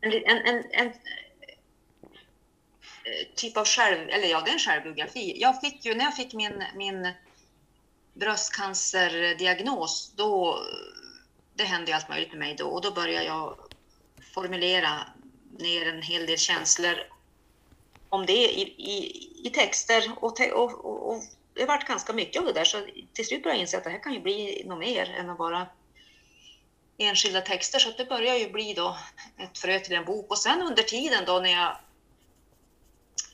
en, 0.00 0.12
en, 0.46 0.64
en, 0.70 0.92
typ 3.34 3.56
av 3.56 3.64
själv, 3.64 4.08
eller 4.08 4.28
ja, 4.28 4.40
det 4.40 4.50
är 4.50 4.52
en 4.52 4.58
självbiografi. 4.58 5.34
Jag 5.40 5.60
fick 5.60 5.84
ju, 5.84 5.94
när 5.94 6.04
jag 6.04 6.16
fick 6.16 6.34
min, 6.34 6.64
min 6.74 7.12
bröstcancerdiagnos, 8.14 10.12
då, 10.16 10.62
det 11.54 11.64
hände 11.64 11.96
allt 11.96 12.08
möjligt 12.08 12.30
med 12.30 12.38
mig 12.38 12.54
då. 12.54 12.66
Och 12.66 12.82
då 12.82 12.90
började 12.90 13.26
jag 13.26 13.58
formulera 14.34 15.00
ner 15.58 15.88
en 15.88 16.02
hel 16.02 16.26
del 16.26 16.38
känslor 16.38 16.94
om 18.08 18.26
det 18.26 18.32
i, 18.32 18.62
i, 18.62 19.28
i 19.46 19.50
texter. 19.50 20.12
Och, 20.16 20.36
te, 20.36 20.52
och, 20.52 20.84
och, 20.84 21.10
och, 21.10 21.22
det 21.54 21.64
varit 21.64 21.88
ganska 21.88 22.12
mycket 22.12 22.40
av 22.40 22.46
det 22.46 22.52
där. 22.52 22.64
Så 22.64 22.86
till 23.12 23.26
slut 23.26 23.42
började 23.42 23.58
jag 23.58 23.62
inse 23.62 23.78
att 23.78 23.84
det 23.84 23.90
här 23.90 24.02
kan 24.02 24.14
ju 24.14 24.20
bli 24.20 24.62
något 24.66 24.78
mer 24.78 25.10
än 25.10 25.30
att 25.30 25.38
bara 25.38 25.66
enskilda 26.98 27.40
texter. 27.40 27.78
Så 27.78 27.90
det 27.96 28.04
börjar 28.04 28.34
ju 28.34 28.50
bli 28.50 28.74
då 28.74 28.96
ett 29.38 29.58
frö 29.58 29.80
till 29.80 29.94
en 29.94 30.04
bok. 30.04 30.30
Och 30.30 30.38
sen 30.38 30.62
under 30.62 30.82
tiden 30.82 31.24
då 31.26 31.40
när 31.40 31.50
jag 31.50 31.76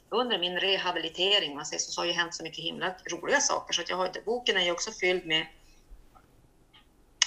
under 0.09 0.39
min 0.39 0.61
rehabilitering 0.61 1.55
man 1.55 1.67
säger, 1.67 1.81
så, 1.81 1.93
så 1.93 2.01
har 2.01 2.07
ju 2.07 2.13
hänt 2.13 2.35
så 2.35 2.43
mycket 2.43 2.65
himla 2.65 2.95
roliga 3.11 3.41
saker 3.41 3.75
så 3.75 3.83
att 3.83 3.91
jag 3.91 3.97
har, 3.97 4.11
boken 4.25 4.57
är 4.57 4.65
ju 4.65 4.71
också 4.71 4.91
fylld 4.93 5.27
med 5.27 5.47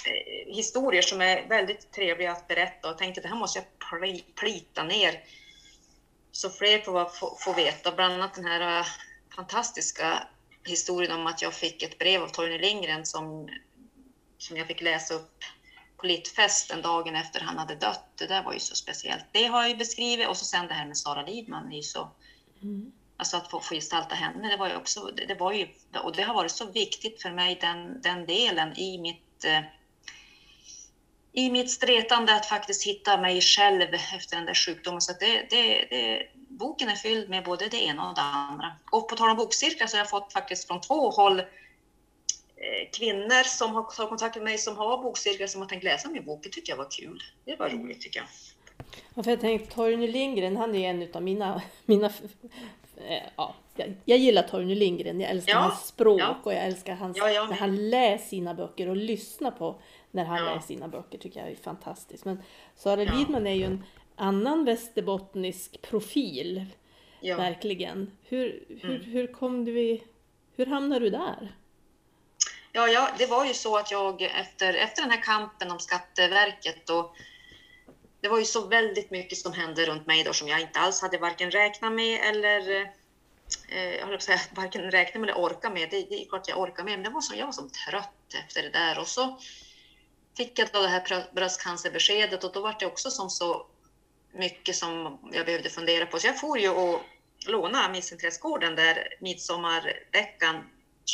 Eh, 0.08 0.56
historier 0.56 1.02
som 1.02 1.22
är 1.22 1.48
väldigt 1.48 1.92
trevliga 1.92 2.32
att 2.32 2.48
berätta 2.48 2.90
och 2.90 2.98
tänkte 2.98 3.20
att 3.20 3.24
det 3.24 3.30
här 3.30 3.36
måste 3.36 3.60
jag 3.60 3.66
pl 4.02 4.22
plita 4.36 4.84
ner 4.84 5.24
så 6.32 6.50
fler 6.50 6.80
får, 6.80 7.06
får, 7.06 7.38
får 7.40 7.54
veta. 7.54 7.92
Bland 7.92 8.14
annat 8.14 8.34
den 8.34 8.46
här 8.46 8.80
eh, 8.80 8.86
fantastiska 9.36 10.28
historien 10.66 11.12
om 11.12 11.28
att 11.28 11.42
jag 11.42 11.54
fick 11.54 11.84
ett 11.84 12.00
brev 12.00 12.24
av 12.24 12.28
Torgny 12.28 12.58
Lindgren 12.58 13.06
som, 13.06 13.50
som 14.38 14.58
jag 14.58 14.68
fick 14.68 14.82
läsa 14.82 15.14
upp 15.14 15.44
på 15.98 16.06
Littfesten 16.06 16.82
dagen 16.82 17.16
efter 17.16 17.40
han 17.40 17.58
hade 17.58 17.76
dött. 17.76 18.10
Det 18.16 18.28
där 18.28 18.44
var 18.44 18.54
ju 18.54 18.60
så 18.60 18.76
speciellt. 18.76 19.26
Det 19.32 19.46
har 19.46 19.62
jag 19.62 19.70
ju 19.70 19.76
beskrivit 19.76 20.28
och 20.28 20.38
så 20.38 20.46
sen 20.46 20.68
det 20.68 20.74
här 20.74 20.86
med 20.86 20.98
Sara 20.98 21.22
Lidman 21.22 21.72
är 21.72 21.78
ju 21.78 21.84
så 21.84 22.12
mm. 22.62 22.92
Alltså 23.20 23.38
att 23.38 23.52
få, 23.52 23.60
få 23.60 23.76
gestalta 23.76 24.16
henne, 24.16 24.50
det 24.50 24.58
var 24.58 24.70
ju 24.70 24.76
också, 24.76 25.12
det, 25.16 25.26
det, 25.26 25.36
var 25.36 25.54
ju, 25.54 25.68
och 26.04 26.16
det 26.16 26.24
har 26.24 26.34
varit 26.34 26.52
så 26.52 26.72
viktigt 26.72 27.22
för 27.22 27.32
mig 27.32 27.58
den, 27.62 28.02
den 28.02 28.26
delen 28.26 28.78
i 28.78 28.98
mitt 28.98 29.46
eh, 29.46 29.62
i 31.38 31.52
mitt 31.52 31.72
stretande 31.72 32.36
att 32.36 32.46
faktiskt 32.46 32.84
hitta 32.84 33.18
mig 33.18 33.42
själv 33.42 33.94
efter 33.94 34.36
den 34.36 34.46
där 34.46 34.54
sjukdomen. 34.54 35.02
Så 35.02 35.14
det, 35.20 35.48
det, 35.50 35.88
det, 35.90 36.28
boken 36.34 36.90
är 36.90 36.96
fylld 36.96 37.30
med 37.30 37.44
både 37.44 37.68
det 37.68 37.84
ena 37.84 38.10
och 38.10 38.16
det 38.16 38.22
andra. 38.22 38.76
Och 38.92 39.10
på 39.10 39.16
tal 39.16 39.30
om 39.30 39.38
bokcirklar 39.38 39.88
så 39.88 39.98
har 39.98 40.00
jag 40.00 40.10
fått 40.10 40.34
faktiskt 40.34 40.68
från 40.68 40.82
två 40.82 41.10
håll 41.10 41.40
eh, 41.40 41.46
kvinnor 42.94 43.44
som 43.44 43.76
har 43.76 43.84
tagit 43.84 44.10
kontakt 44.10 44.36
med 44.36 44.44
mig 44.44 44.58
som 44.58 44.78
har 44.78 45.04
bokcirklar 45.04 45.48
som 45.48 45.62
har 45.62 45.68
tänkt 45.68 45.84
läsa 45.84 46.10
min 46.10 46.26
bok. 46.26 46.44
Det 46.44 46.50
tycker 46.50 46.72
jag 46.72 46.78
var 46.78 46.92
kul. 46.92 47.24
Det 47.46 47.56
var 47.56 47.70
roligt 47.70 48.02
tycker 48.02 48.20
jag. 48.20 48.28
Ja, 49.14 49.24
för 49.24 49.32
jag 49.32 49.40
tänkte 49.40 49.76
Torgny 49.76 50.08
Lindgren, 50.08 50.58
han 50.58 50.76
är 50.76 50.90
en 50.90 51.08
av 51.14 51.24
mina, 51.24 51.62
mina 51.86 52.08
eh, 52.98 53.24
ja, 53.36 53.56
jag, 53.76 53.94
jag 54.06 54.18
gillar 54.18 54.44
Torgny 54.44 54.76
Lindgren, 54.76 55.22
jag 55.22 55.30
älskar 55.30 55.54
ja, 55.54 55.60
hans 55.60 55.88
språk 55.88 56.22
ja. 56.22 56.38
och 56.44 56.54
jag 56.54 56.64
älskar 56.64 56.96
hans, 56.96 57.18
ja, 57.18 57.48
när 57.50 57.58
han 57.58 57.90
läser 57.90 58.28
sina 58.28 58.54
böcker 58.54 58.90
och 58.90 58.96
lyssnar 58.96 59.52
på 59.52 59.76
när 60.12 60.26
han 60.26 60.46
läser 60.46 60.68
sina 60.68 60.88
böcker 60.88 61.18
tycker 61.18 61.40
jag 61.40 61.50
är 61.50 61.56
fantastiskt. 61.56 62.26
Men 62.26 62.44
Sara 62.76 63.04
ja. 63.04 63.14
Lidman 63.14 63.48
är 63.48 63.54
ju 63.54 63.64
en 63.64 63.84
annan 64.16 64.66
västerbottnisk 64.66 65.82
profil. 65.82 66.66
Verkligen. 67.22 68.12
Hur, 68.24 68.66
hur, 68.82 68.96
mm. 68.96 69.02
hur 69.02 69.28
kom 69.28 69.66
du 69.66 69.80
i, 69.80 70.04
hur 70.56 70.66
hamnade 70.66 71.06
du 71.06 71.10
där? 71.10 71.56
Ja, 72.72 72.88
ja, 72.88 73.10
det 73.18 73.26
var 73.26 73.46
ju 73.46 73.54
så 73.54 73.78
att 73.78 73.92
jag 73.92 74.22
efter, 74.22 74.74
efter 74.74 75.02
den 75.02 75.12
här 75.12 75.22
kampen 75.22 75.72
om 75.72 75.80
Skatteverket 75.80 76.90
och 76.90 77.16
det 78.28 78.32
var 78.32 78.40
ju 78.40 78.46
så 78.46 78.68
väldigt 78.68 79.12
mycket 79.12 79.38
som 79.38 79.54
hände 79.54 79.86
runt 79.86 80.08
mig 80.08 80.24
då 80.24 80.34
som 80.34 80.48
jag 80.48 80.62
inte 80.62 80.80
alls 80.80 81.02
hade 81.02 81.18
varken 81.18 81.52
räknat 81.52 81.94
med 81.94 82.30
eller 82.30 82.82
eh, 83.70 83.96
jag 83.96 84.08
höll 84.08 84.22
säga, 84.22 84.40
varken 84.56 84.92
räkna 84.92 85.20
med 85.20 85.30
eller 85.30 85.40
orka 85.40 85.70
med. 85.70 85.90
Det, 85.90 86.02
det 86.10 86.22
är 86.22 86.30
klart 86.30 86.48
jag 86.48 86.60
orkar 86.60 86.84
med, 86.84 86.94
men 86.94 87.04
det 87.04 87.10
var 87.10 87.22
så, 87.22 87.36
jag 87.36 87.46
var 87.46 87.54
så 87.54 87.70
trött 87.90 88.34
efter 88.46 88.64
det 88.64 88.70
där. 88.70 89.00
Och 89.00 89.08
så 89.08 89.40
fick 90.38 90.60
jag 90.60 90.68
då 90.74 90.82
det 90.82 90.88
här 90.88 91.34
bröstcancerbeskedet 91.36 92.44
och 92.44 92.54
då 92.54 92.62
var 92.62 92.76
det 92.80 92.86
också 92.86 93.12
som 93.12 93.30
så 93.30 93.66
mycket 94.34 94.76
som 94.76 95.20
jag 95.32 95.46
behövde 95.46 95.70
fundera 95.70 96.06
på. 96.06 96.20
Så 96.20 96.28
jag 96.28 96.40
får 96.40 96.60
ju 96.60 96.70
och 96.70 97.02
låna 97.48 97.90
Missinteressgården 97.90 98.76
där 98.76 99.08
midsommarveckan 99.20 100.56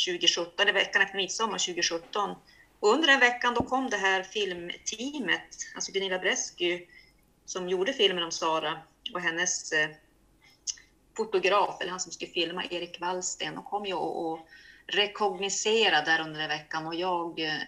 2017, 0.06 0.52
eller 0.58 0.72
veckan 0.72 1.02
efter 1.02 1.16
midsommar 1.16 1.58
2017. 1.58 2.34
Och 2.80 2.88
under 2.88 3.06
den 3.06 3.20
veckan 3.20 3.54
då 3.54 3.62
kom 3.62 3.90
det 3.90 3.96
här 3.96 4.22
filmteamet, 4.22 5.56
alltså 5.74 5.92
Gunilla 5.92 6.18
Bresky 6.18 6.86
som 7.44 7.68
gjorde 7.68 7.92
filmen 7.92 8.24
om 8.24 8.30
Sara 8.30 8.78
och 9.14 9.20
hennes 9.20 9.72
eh, 9.72 9.90
fotograf, 11.16 11.80
eller 11.80 11.90
han 11.90 12.00
som 12.00 12.12
skulle 12.12 12.30
filma, 12.30 12.64
Erik 12.64 13.00
Wallsten, 13.00 13.58
och 13.58 13.64
kom 13.64 13.86
ju 13.86 13.94
och, 13.94 14.32
och 14.32 14.48
rekognosera 14.86 16.00
där 16.00 16.20
under 16.20 16.40
den 16.40 16.48
veckan 16.48 16.86
och 16.86 16.94
jag 16.94 17.40
eh, 17.40 17.58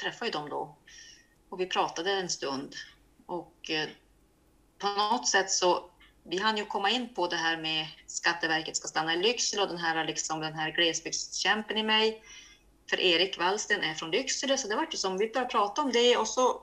träffade 0.00 0.26
ju 0.26 0.32
dem 0.32 0.48
då 0.48 0.76
och 1.48 1.60
vi 1.60 1.66
pratade 1.66 2.12
en 2.12 2.28
stund. 2.28 2.74
Och 3.26 3.70
eh, 3.70 3.88
på 4.78 4.88
något 4.88 5.28
sätt 5.28 5.50
så, 5.50 5.90
vi 6.22 6.38
hann 6.38 6.56
ju 6.56 6.64
komma 6.64 6.90
in 6.90 7.14
på 7.14 7.26
det 7.26 7.36
här 7.36 7.56
med 7.56 7.86
Skatteverket 8.06 8.76
ska 8.76 8.88
stanna 8.88 9.14
i 9.14 9.16
Lycksele 9.16 9.62
och 9.62 9.68
den 9.68 9.78
här, 9.78 10.04
liksom, 10.04 10.40
den 10.40 10.54
här 10.54 10.70
glesbygdskämpen 10.70 11.78
i 11.78 11.82
mig. 11.82 12.22
För 12.90 13.00
Erik 13.00 13.38
Wallsten 13.38 13.82
är 13.82 13.94
från 13.94 14.10
Lycksele, 14.10 14.58
så 14.58 14.68
det 14.68 14.76
var 14.76 14.86
ju 14.90 14.96
som 14.96 15.18
vi 15.18 15.28
började 15.28 15.50
prata 15.50 15.82
om 15.82 15.92
det 15.92 16.16
och 16.16 16.28
så 16.28 16.62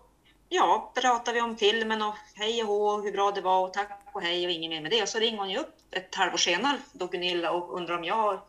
ja, 0.56 0.92
pratade 0.96 1.36
vi 1.36 1.42
om 1.42 1.58
filmen 1.58 2.02
och 2.02 2.16
hej 2.36 2.64
och 2.64 2.68
hå, 2.68 3.02
hur 3.02 3.12
bra 3.12 3.32
det 3.32 3.42
var 3.42 3.68
och 3.68 3.74
tack 3.74 4.02
och 4.14 4.22
hej 4.22 4.46
och 4.46 4.52
inget 4.52 4.70
mer 4.70 4.82
med 4.82 4.92
det. 4.92 5.02
Och 5.02 5.10
så 5.10 5.20
ringde 5.20 5.42
hon 5.42 5.50
ju 5.50 5.58
upp 5.58 5.76
ett 5.92 6.16
halvår 6.16 6.38
senare, 6.38 6.78
då 6.92 7.08
Gunilla, 7.08 7.52
och 7.52 7.78
undrade 7.78 8.00
om 8.00 8.04
jag 8.04 8.42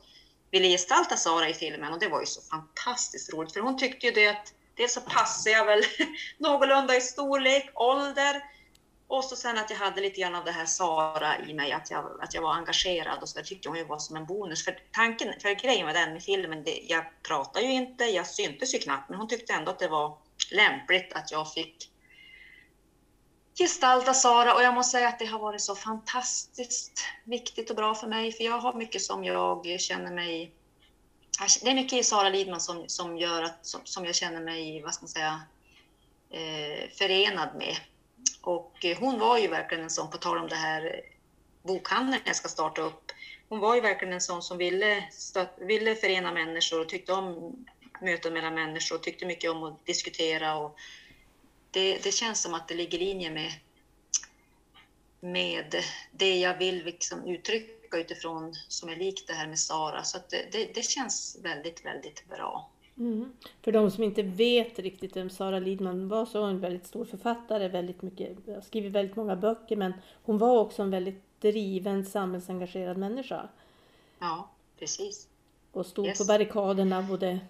ville 0.50 0.68
gestalta 0.68 1.16
Sara 1.16 1.48
i 1.48 1.54
filmen 1.54 1.92
och 1.92 1.98
det 1.98 2.08
var 2.08 2.20
ju 2.20 2.26
så 2.26 2.40
fantastiskt 2.40 3.32
roligt 3.32 3.52
för 3.52 3.60
hon 3.60 3.78
tyckte 3.78 4.06
ju 4.06 4.12
det 4.12 4.26
att 4.26 4.54
dels 4.74 4.92
så 4.92 5.00
passar 5.00 5.50
jag 5.50 5.64
väl 5.64 5.82
någorlunda 6.38 6.96
i 6.96 7.00
storlek, 7.00 7.70
ålder 7.74 8.42
och 9.08 9.24
så 9.24 9.36
sen 9.36 9.58
att 9.58 9.70
jag 9.70 9.76
hade 9.76 10.00
lite 10.00 10.20
grann 10.20 10.34
av 10.34 10.44
det 10.44 10.52
här 10.52 10.66
Sara 10.66 11.38
i 11.38 11.54
mig, 11.54 11.72
att 11.72 11.90
jag, 11.90 12.20
att 12.22 12.34
jag 12.34 12.42
var 12.42 12.52
engagerad 12.52 13.22
och 13.22 13.28
så 13.28 13.38
där 13.38 13.44
tyckte 13.44 13.68
hon 13.68 13.78
ju 13.78 13.84
var 13.84 13.98
som 13.98 14.16
en 14.16 14.26
bonus. 14.26 14.64
För 14.64 14.78
tanken, 14.92 15.40
för 15.40 15.54
grejen 15.54 15.86
med 15.86 15.94
den 15.94 16.12
med 16.12 16.22
filmen, 16.22 16.64
det, 16.64 16.80
jag 16.88 17.04
pratade 17.22 17.66
ju 17.66 17.72
inte, 17.72 18.04
jag 18.04 18.26
syntes 18.26 18.74
ju 18.74 18.78
knappt, 18.78 19.08
men 19.08 19.18
hon 19.18 19.28
tyckte 19.28 19.52
ändå 19.52 19.70
att 19.70 19.78
det 19.78 19.88
var 19.88 20.18
lämpligt 20.50 21.12
att 21.12 21.32
jag 21.32 21.52
fick 21.52 21.90
gestalta 23.58 24.14
Sara 24.14 24.54
och 24.54 24.62
jag 24.62 24.74
måste 24.74 24.90
säga 24.90 25.08
att 25.08 25.18
det 25.18 25.26
har 25.26 25.38
varit 25.38 25.60
så 25.60 25.74
fantastiskt 25.74 27.04
viktigt 27.24 27.70
och 27.70 27.76
bra 27.76 27.94
för 27.94 28.06
mig, 28.06 28.32
för 28.32 28.44
jag 28.44 28.58
har 28.58 28.74
mycket 28.74 29.02
som 29.02 29.24
jag 29.24 29.80
känner 29.80 30.10
mig 30.10 30.52
alltså, 31.40 31.64
det 31.64 31.70
är 31.70 31.74
mycket 31.74 31.98
i 31.98 32.02
Sara 32.02 32.28
Lidman 32.28 32.60
som, 32.60 32.84
som 32.88 33.18
gör 33.18 33.42
att 33.42 33.66
som, 33.66 33.80
som 33.84 34.04
jag 34.04 34.14
känner 34.14 34.40
mig, 34.40 34.82
vad 34.82 34.94
ska 34.94 35.02
man 35.02 35.08
säga, 35.08 35.42
eh, 36.30 36.90
förenad 36.90 37.48
med. 37.56 37.76
Och 38.40 38.84
eh, 38.84 38.98
hon 38.98 39.18
var 39.18 39.38
ju 39.38 39.48
verkligen 39.48 39.84
en 39.84 39.90
sån, 39.90 40.10
på 40.10 40.18
tal 40.18 40.38
om 40.38 40.48
det 40.48 40.56
här 40.56 41.00
bokhandeln 41.62 42.22
jag 42.24 42.36
ska 42.36 42.48
starta 42.48 42.82
upp. 42.82 43.12
Hon 43.48 43.58
var 43.58 43.74
ju 43.74 43.80
verkligen 43.80 44.14
en 44.14 44.20
sån 44.20 44.42
som 44.42 44.58
ville, 44.58 45.08
stöt, 45.12 45.54
ville 45.58 45.94
förena 45.94 46.32
människor 46.32 46.80
och 46.80 46.88
tyckte 46.88 47.12
om 47.12 47.56
möten 48.00 48.32
mellan 48.32 48.54
människor 48.54 48.96
och 48.96 49.02
tyckte 49.02 49.26
mycket 49.26 49.50
om 49.50 49.62
att 49.64 49.86
diskutera. 49.86 50.56
Och 50.56 50.78
det, 51.76 52.04
det 52.04 52.12
känns 52.12 52.42
som 52.42 52.54
att 52.54 52.68
det 52.68 52.74
ligger 52.74 53.02
i 53.02 53.04
linje 53.04 53.30
med, 53.30 53.50
med 55.20 55.74
det 56.12 56.38
jag 56.38 56.58
vill 56.58 56.84
liksom 56.84 57.24
uttrycka 57.24 57.98
utifrån 57.98 58.54
som 58.68 58.88
är 58.88 58.96
likt 58.96 59.26
det 59.26 59.32
här 59.32 59.48
med 59.48 59.58
Sara. 59.58 60.02
Så 60.02 60.18
det, 60.30 60.52
det, 60.52 60.74
det, 60.74 60.82
känns 60.82 61.38
väldigt, 61.42 61.84
väldigt 61.84 62.28
bra. 62.28 62.70
Mm. 62.98 63.32
För 63.62 63.72
de 63.72 63.90
som 63.90 64.04
inte 64.04 64.22
vet 64.22 64.78
riktigt 64.78 65.16
vem 65.16 65.30
Sara 65.30 65.58
Lidman 65.58 66.08
var 66.08 66.26
så 66.26 66.40
var 66.40 66.46
hon 66.46 66.54
en 66.54 66.60
väldigt 66.60 66.86
stor 66.86 67.04
författare, 67.04 67.68
väldigt 67.68 68.02
mycket, 68.02 68.36
skrivit 68.64 68.92
väldigt 68.92 69.16
många 69.16 69.36
böcker 69.36 69.76
men 69.76 69.92
hon 70.22 70.38
var 70.38 70.58
också 70.58 70.82
en 70.82 70.90
väldigt 70.90 71.40
driven, 71.40 72.06
samhällsengagerad 72.06 72.96
människa. 72.96 73.48
Ja, 74.18 74.50
precis. 74.78 75.28
Och 75.72 75.86
stod 75.86 76.06
yes. 76.06 76.18
på 76.18 76.24
barrikaderna 76.24 77.02
både 77.02 77.40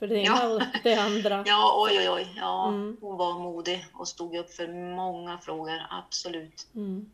för 0.00 0.06
det 0.06 0.18
ena 0.18 0.38
ja. 0.42 0.48
och 0.48 0.62
det 0.82 0.94
andra. 0.94 1.44
Ja, 1.46 1.74
oj, 1.76 1.98
oj, 1.98 2.10
oj. 2.10 2.34
Ja, 2.36 2.68
mm. 2.68 2.96
Hon 3.00 3.16
var 3.16 3.38
modig 3.38 3.86
och 3.92 4.08
stod 4.08 4.36
upp 4.36 4.54
för 4.54 4.94
många 4.96 5.38
frågor, 5.38 5.86
absolut. 5.90 6.66
Mm. 6.74 7.10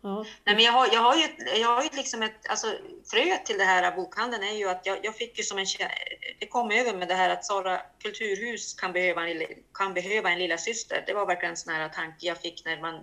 Ja. 0.00 0.24
Nej, 0.44 0.54
men 0.54 0.64
jag 0.64 0.72
har, 0.72 0.88
jag 0.92 1.00
har 1.00 1.16
ju, 1.16 1.28
jag 1.60 1.68
har 1.68 1.82
ju 1.82 1.88
liksom 1.92 2.22
ett, 2.22 2.48
alltså 2.48 2.66
fröet 3.10 3.46
till 3.46 3.58
det 3.58 3.64
här 3.64 3.96
bokhandeln 3.96 4.44
är 4.44 4.52
ju 4.52 4.68
att 4.68 4.86
jag, 4.86 4.98
jag 5.02 5.16
fick 5.16 5.38
ju 5.38 5.44
som 5.44 5.58
en, 5.58 5.66
det 6.38 6.46
kom 6.46 6.70
över 6.70 6.96
med 6.96 7.08
det 7.08 7.14
här 7.14 7.30
att 7.30 7.44
Sara 7.44 7.80
kulturhus 8.02 8.74
kan 8.74 8.92
behöva 8.92 9.28
en, 9.28 9.46
kan 9.74 9.94
behöva 9.94 10.30
en 10.30 10.38
lilla 10.38 10.58
syster. 10.58 11.04
Det 11.06 11.14
var 11.14 11.26
verkligen 11.26 11.50
en 11.50 11.56
sån 11.56 11.74
här 11.74 11.88
tanke 11.88 12.26
jag 12.26 12.40
fick 12.40 12.64
när 12.64 12.80
man 12.80 12.94
eh, 12.94 13.00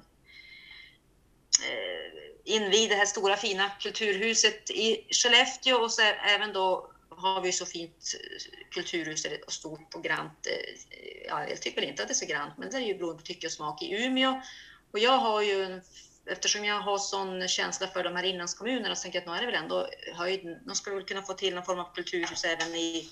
invigde 2.43 2.93
det 2.93 2.99
här 2.99 3.05
stora 3.05 3.35
fina 3.35 3.71
kulturhuset 3.79 4.69
i 4.69 5.07
Skellefteå 5.09 5.77
och 5.77 5.91
så 5.91 6.01
även 6.01 6.53
då 6.53 6.90
har 7.21 7.41
vi 7.41 7.51
så 7.51 7.65
fint 7.65 8.15
eh, 8.19 8.69
kulturhus 8.69 9.25
och 9.45 9.53
stort 9.53 9.95
och 9.95 10.03
grant. 10.03 10.47
Eh, 10.47 11.25
ja, 11.27 11.47
jag 11.49 11.61
tycker 11.61 11.81
inte 11.81 12.01
att 12.01 12.07
det 12.07 12.11
är 12.11 12.15
så 12.15 12.25
grant, 12.25 12.57
men 12.57 12.69
det 12.69 12.77
är 12.77 12.81
ju 12.81 12.97
beroende 12.97 13.17
på 13.17 13.25
tycke 13.25 13.47
och 13.47 13.53
smak 13.53 13.81
i 13.81 14.05
Umeå. 14.05 14.41
Och 14.91 14.99
jag 14.99 15.17
har 15.17 15.41
ju 15.41 15.81
eftersom 16.25 16.65
jag 16.65 16.81
har 16.81 16.97
sån 16.97 17.47
känsla 17.47 17.87
för 17.87 18.03
de 18.03 18.15
här 18.15 18.23
inlandskommunerna 18.23 18.95
så 18.95 19.03
tänker 19.03 19.19
jag 19.19 19.23
att 19.23 19.29
nu 19.29 19.37
är 19.37 19.51
det 19.51 19.51
väl 19.51 19.63
ändå 19.63 19.87
höjden. 20.15 20.57
Nu 20.65 20.75
ska 20.75 20.89
vi 20.89 20.95
väl 20.95 21.05
kunna 21.05 21.21
få 21.21 21.33
till 21.33 21.55
någon 21.55 21.65
form 21.65 21.79
av 21.79 21.93
kulturhus 21.95 22.43
även 22.43 22.75
i 22.75 23.09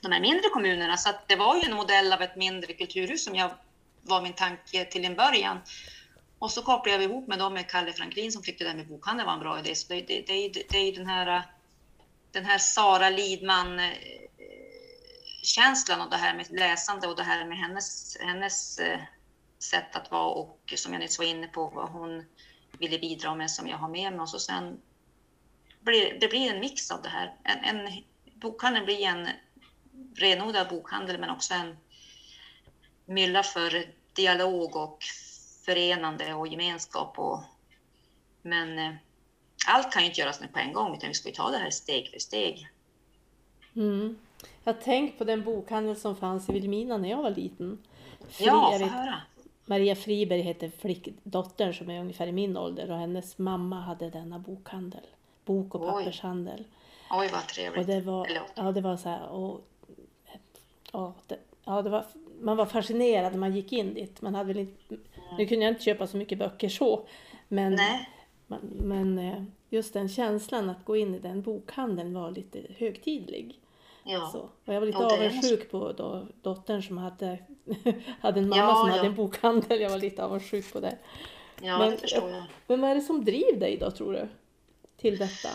de 0.00 0.12
här 0.12 0.20
mindre 0.20 0.48
kommunerna. 0.48 0.96
Så 0.96 1.10
det 1.26 1.36
var 1.36 1.56
ju 1.56 1.62
en 1.62 1.76
modell 1.76 2.12
av 2.12 2.22
ett 2.22 2.36
mindre 2.36 2.72
kulturhus 2.72 3.24
som 3.24 3.34
jag 3.34 3.50
var 4.02 4.22
min 4.22 4.32
tanke 4.32 4.84
till 4.84 5.04
en 5.04 5.14
början. 5.14 5.58
Och 6.38 6.50
så 6.50 6.62
kopplade 6.62 7.02
jag 7.02 7.10
ihop 7.10 7.28
med 7.28 7.38
dem 7.38 7.54
med 7.54 7.70
Kalle 7.70 7.92
Franklin 7.92 8.32
som 8.32 8.42
tyckte 8.42 8.64
det 8.64 8.70
där 8.70 8.76
med 8.76 8.88
bokhandeln 8.88 9.26
var 9.26 9.34
en 9.34 9.40
bra 9.40 9.58
idé. 9.58 9.74
Så 9.74 9.92
det, 9.92 10.00
det, 10.00 10.24
det, 10.26 10.62
det 10.68 10.78
är 10.78 10.84
ju 10.84 10.92
den 10.92 11.06
här, 11.06 11.42
den 12.32 12.44
här 12.44 12.58
Sara 12.58 13.10
Lidman-känslan 13.10 16.00
och 16.00 16.10
det 16.10 16.16
här 16.16 16.34
med 16.34 16.50
läsande 16.50 17.08
och 17.08 17.16
det 17.16 17.22
här 17.22 17.44
med 17.44 17.58
hennes, 17.58 18.16
hennes 18.20 18.78
eh, 18.78 19.00
sätt 19.58 19.96
att 19.96 20.10
vara 20.10 20.30
och 20.30 20.74
som 20.76 20.92
jag 20.92 21.00
nyss 21.00 21.18
var 21.18 21.26
inne 21.26 21.46
på 21.46 21.68
vad 21.68 21.88
hon 21.88 22.24
ville 22.78 22.98
bidra 22.98 23.34
med 23.34 23.50
som 23.50 23.68
jag 23.68 23.76
har 23.76 23.88
med 23.88 24.12
mig. 24.12 24.20
Och 24.20 24.28
så 24.28 24.38
sen 24.38 24.80
blir 25.80 26.20
det 26.20 26.28
blir 26.28 26.54
en 26.54 26.60
mix 26.60 26.90
av 26.90 27.02
det 27.02 27.08
här. 27.08 27.36
En, 27.42 27.64
en 27.64 28.02
bokhandeln 28.34 28.84
blir 28.84 29.06
en 29.06 29.28
renodlad 30.16 30.68
bokhandel 30.68 31.18
men 31.18 31.30
också 31.30 31.54
en 31.54 31.76
mylla 33.06 33.42
för 33.42 33.86
dialog 34.12 34.76
och 34.76 35.04
förenande 35.64 36.34
och 36.34 36.46
gemenskap. 36.46 37.18
Och, 37.18 37.42
men 38.42 38.78
eh, 38.78 38.94
allt 39.66 39.92
kan 39.92 40.02
ju 40.02 40.08
inte 40.08 40.20
göras 40.20 40.40
nu 40.40 40.48
på 40.48 40.58
en 40.58 40.72
gång 40.72 40.96
utan 40.96 41.08
vi 41.08 41.14
ska 41.14 41.28
ju 41.28 41.34
ta 41.34 41.50
det 41.50 41.58
här 41.58 41.70
steg 41.70 42.08
för 42.08 42.18
steg. 42.18 42.68
Mm. 43.76 44.18
Jag 44.64 44.80
tänkt 44.80 45.18
på 45.18 45.24
den 45.24 45.44
bokhandel 45.44 45.96
som 45.96 46.16
fanns 46.16 46.48
i 46.48 46.52
Vilhelmina 46.52 46.96
när 46.96 47.10
jag 47.10 47.22
var 47.22 47.30
liten. 47.30 47.78
Fredrik, 48.28 48.52
ja, 48.52 48.78
få 48.78 48.84
höra. 48.84 49.22
Maria 49.66 49.96
Friberg 49.96 50.40
heter 50.40 50.70
flickdottern 50.78 51.74
som 51.74 51.90
är 51.90 52.00
ungefär 52.00 52.26
i 52.26 52.32
min 52.32 52.56
ålder 52.56 52.90
och 52.90 52.96
hennes 52.96 53.38
mamma 53.38 53.80
hade 53.80 54.10
denna 54.10 54.38
bokhandel. 54.38 55.06
Bok 55.44 55.74
och 55.74 55.86
pappershandel. 55.86 56.64
Oj, 57.10 57.28
vad 57.32 57.46
trevligt. 57.46 57.80
Och 57.80 57.86
det 57.86 58.00
var, 58.00 58.28
ja, 58.54 58.72
det 58.72 58.80
var 58.80 58.96
så 58.96 59.08
här, 59.08 59.28
och, 59.28 59.60
ja, 60.92 61.14
det, 61.26 61.38
ja, 61.64 61.82
det 61.82 61.90
var, 61.90 62.04
man 62.40 62.56
var 62.56 62.66
fascinerad 62.66 63.32
när 63.32 63.38
man 63.38 63.56
gick 63.56 63.72
in 63.72 63.94
dit. 63.94 64.22
Man 64.22 64.34
hade 64.34 64.48
väl 64.48 64.58
inte. 64.58 64.96
Nu 65.38 65.46
kunde 65.46 65.64
jag 65.64 65.72
inte 65.72 65.84
köpa 65.84 66.06
så 66.06 66.16
mycket 66.16 66.38
böcker 66.38 66.68
så, 66.68 67.06
men, 67.48 67.74
man, 67.74 67.98
men 68.62 69.18
eh, 69.18 69.42
just 69.70 69.92
den 69.92 70.08
känslan 70.08 70.70
att 70.70 70.84
gå 70.84 70.96
in 70.96 71.14
i 71.14 71.18
den 71.18 71.42
bokhandeln 71.42 72.14
var 72.14 72.30
lite 72.30 72.60
högtidlig. 72.76 73.60
Ja. 74.04 74.30
Så. 74.32 74.38
Och 74.38 74.74
jag 74.74 74.80
var 74.80 74.86
lite 74.86 74.98
ja, 74.98 75.14
avundsjuk 75.14 75.70
på 75.70 75.92
då, 75.92 76.26
dottern 76.42 76.82
som 76.82 76.98
hade, 76.98 77.38
hade 78.20 78.40
en 78.40 78.48
mamma 78.48 78.62
ja, 78.62 78.74
som 78.74 78.88
ja. 78.88 78.96
hade 78.96 79.06
en 79.06 79.14
bokhandel. 79.14 79.80
Jag 79.80 79.90
var 79.90 79.98
lite 79.98 80.24
avundsjuk 80.24 80.72
på 80.72 80.80
det. 80.80 80.98
Ja, 81.60 81.78
men, 81.78 81.90
det 81.90 81.96
förstår 81.96 82.30
jag. 82.30 82.42
Men 82.66 82.80
vad 82.80 82.90
är 82.90 82.94
det 82.94 83.00
som 83.00 83.24
driver 83.24 83.60
dig 83.60 83.76
då, 83.76 83.90
tror 83.90 84.12
du? 84.12 84.28
Till 84.96 85.18
detta? 85.18 85.48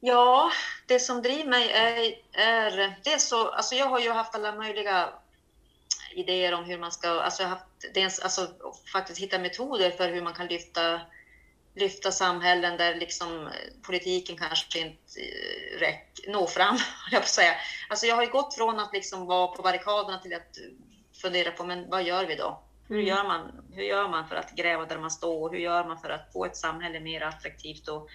Ja, 0.00 0.50
det 0.86 0.98
som 0.98 1.22
driver 1.22 1.50
mig 1.50 1.70
är, 1.70 2.14
är 2.32 2.96
det 3.04 3.12
är 3.12 3.18
så, 3.18 3.48
alltså 3.48 3.74
jag 3.74 3.86
har 3.86 4.00
ju 4.00 4.10
haft 4.10 4.34
alla 4.34 4.54
möjliga 4.54 5.08
idéer 6.14 6.54
om 6.54 6.64
hur 6.64 6.78
man 6.78 6.92
ska, 6.92 7.08
alltså, 7.08 7.42
jag 7.42 7.48
har 7.48 7.56
haft, 7.56 7.94
dels, 7.94 8.18
alltså 8.18 8.48
faktiskt 8.92 9.20
hitta 9.20 9.38
metoder 9.38 9.90
för 9.90 10.08
hur 10.08 10.22
man 10.22 10.34
kan 10.34 10.46
lyfta 10.46 11.00
lyfta 11.74 12.12
samhällen 12.12 12.76
där 12.76 12.94
liksom 12.94 13.46
eh, 13.46 13.52
politiken 13.82 14.36
kanske 14.36 14.78
inte 14.78 15.20
eh, 15.20 15.78
räck, 15.78 16.20
når 16.28 16.46
fram, 16.46 16.78
jag 17.10 17.22
på 17.22 17.28
säga. 17.28 17.52
Alltså 17.88 18.06
jag 18.06 18.16
har 18.16 18.22
ju 18.22 18.30
gått 18.30 18.54
från 18.54 18.80
att 18.80 18.92
liksom 18.92 19.26
vara 19.26 19.46
på 19.46 19.62
barrikaderna 19.62 20.18
till 20.18 20.34
att 20.34 20.58
fundera 21.22 21.50
på, 21.50 21.64
men 21.64 21.90
vad 21.90 22.02
gör 22.02 22.26
vi 22.26 22.34
då? 22.34 22.62
Hur, 22.88 22.96
mm. 22.96 23.08
gör 23.08 23.24
man, 23.24 23.64
hur 23.72 23.82
gör 23.82 24.08
man 24.08 24.28
för 24.28 24.36
att 24.36 24.52
gräva 24.56 24.84
där 24.84 24.98
man 24.98 25.10
står? 25.10 25.50
Hur 25.50 25.58
gör 25.58 25.84
man 25.84 25.98
för 25.98 26.10
att 26.10 26.32
få 26.32 26.44
ett 26.44 26.56
samhälle 26.56 27.00
mer 27.00 27.20
attraktivt 27.20 27.88
och 27.88 28.08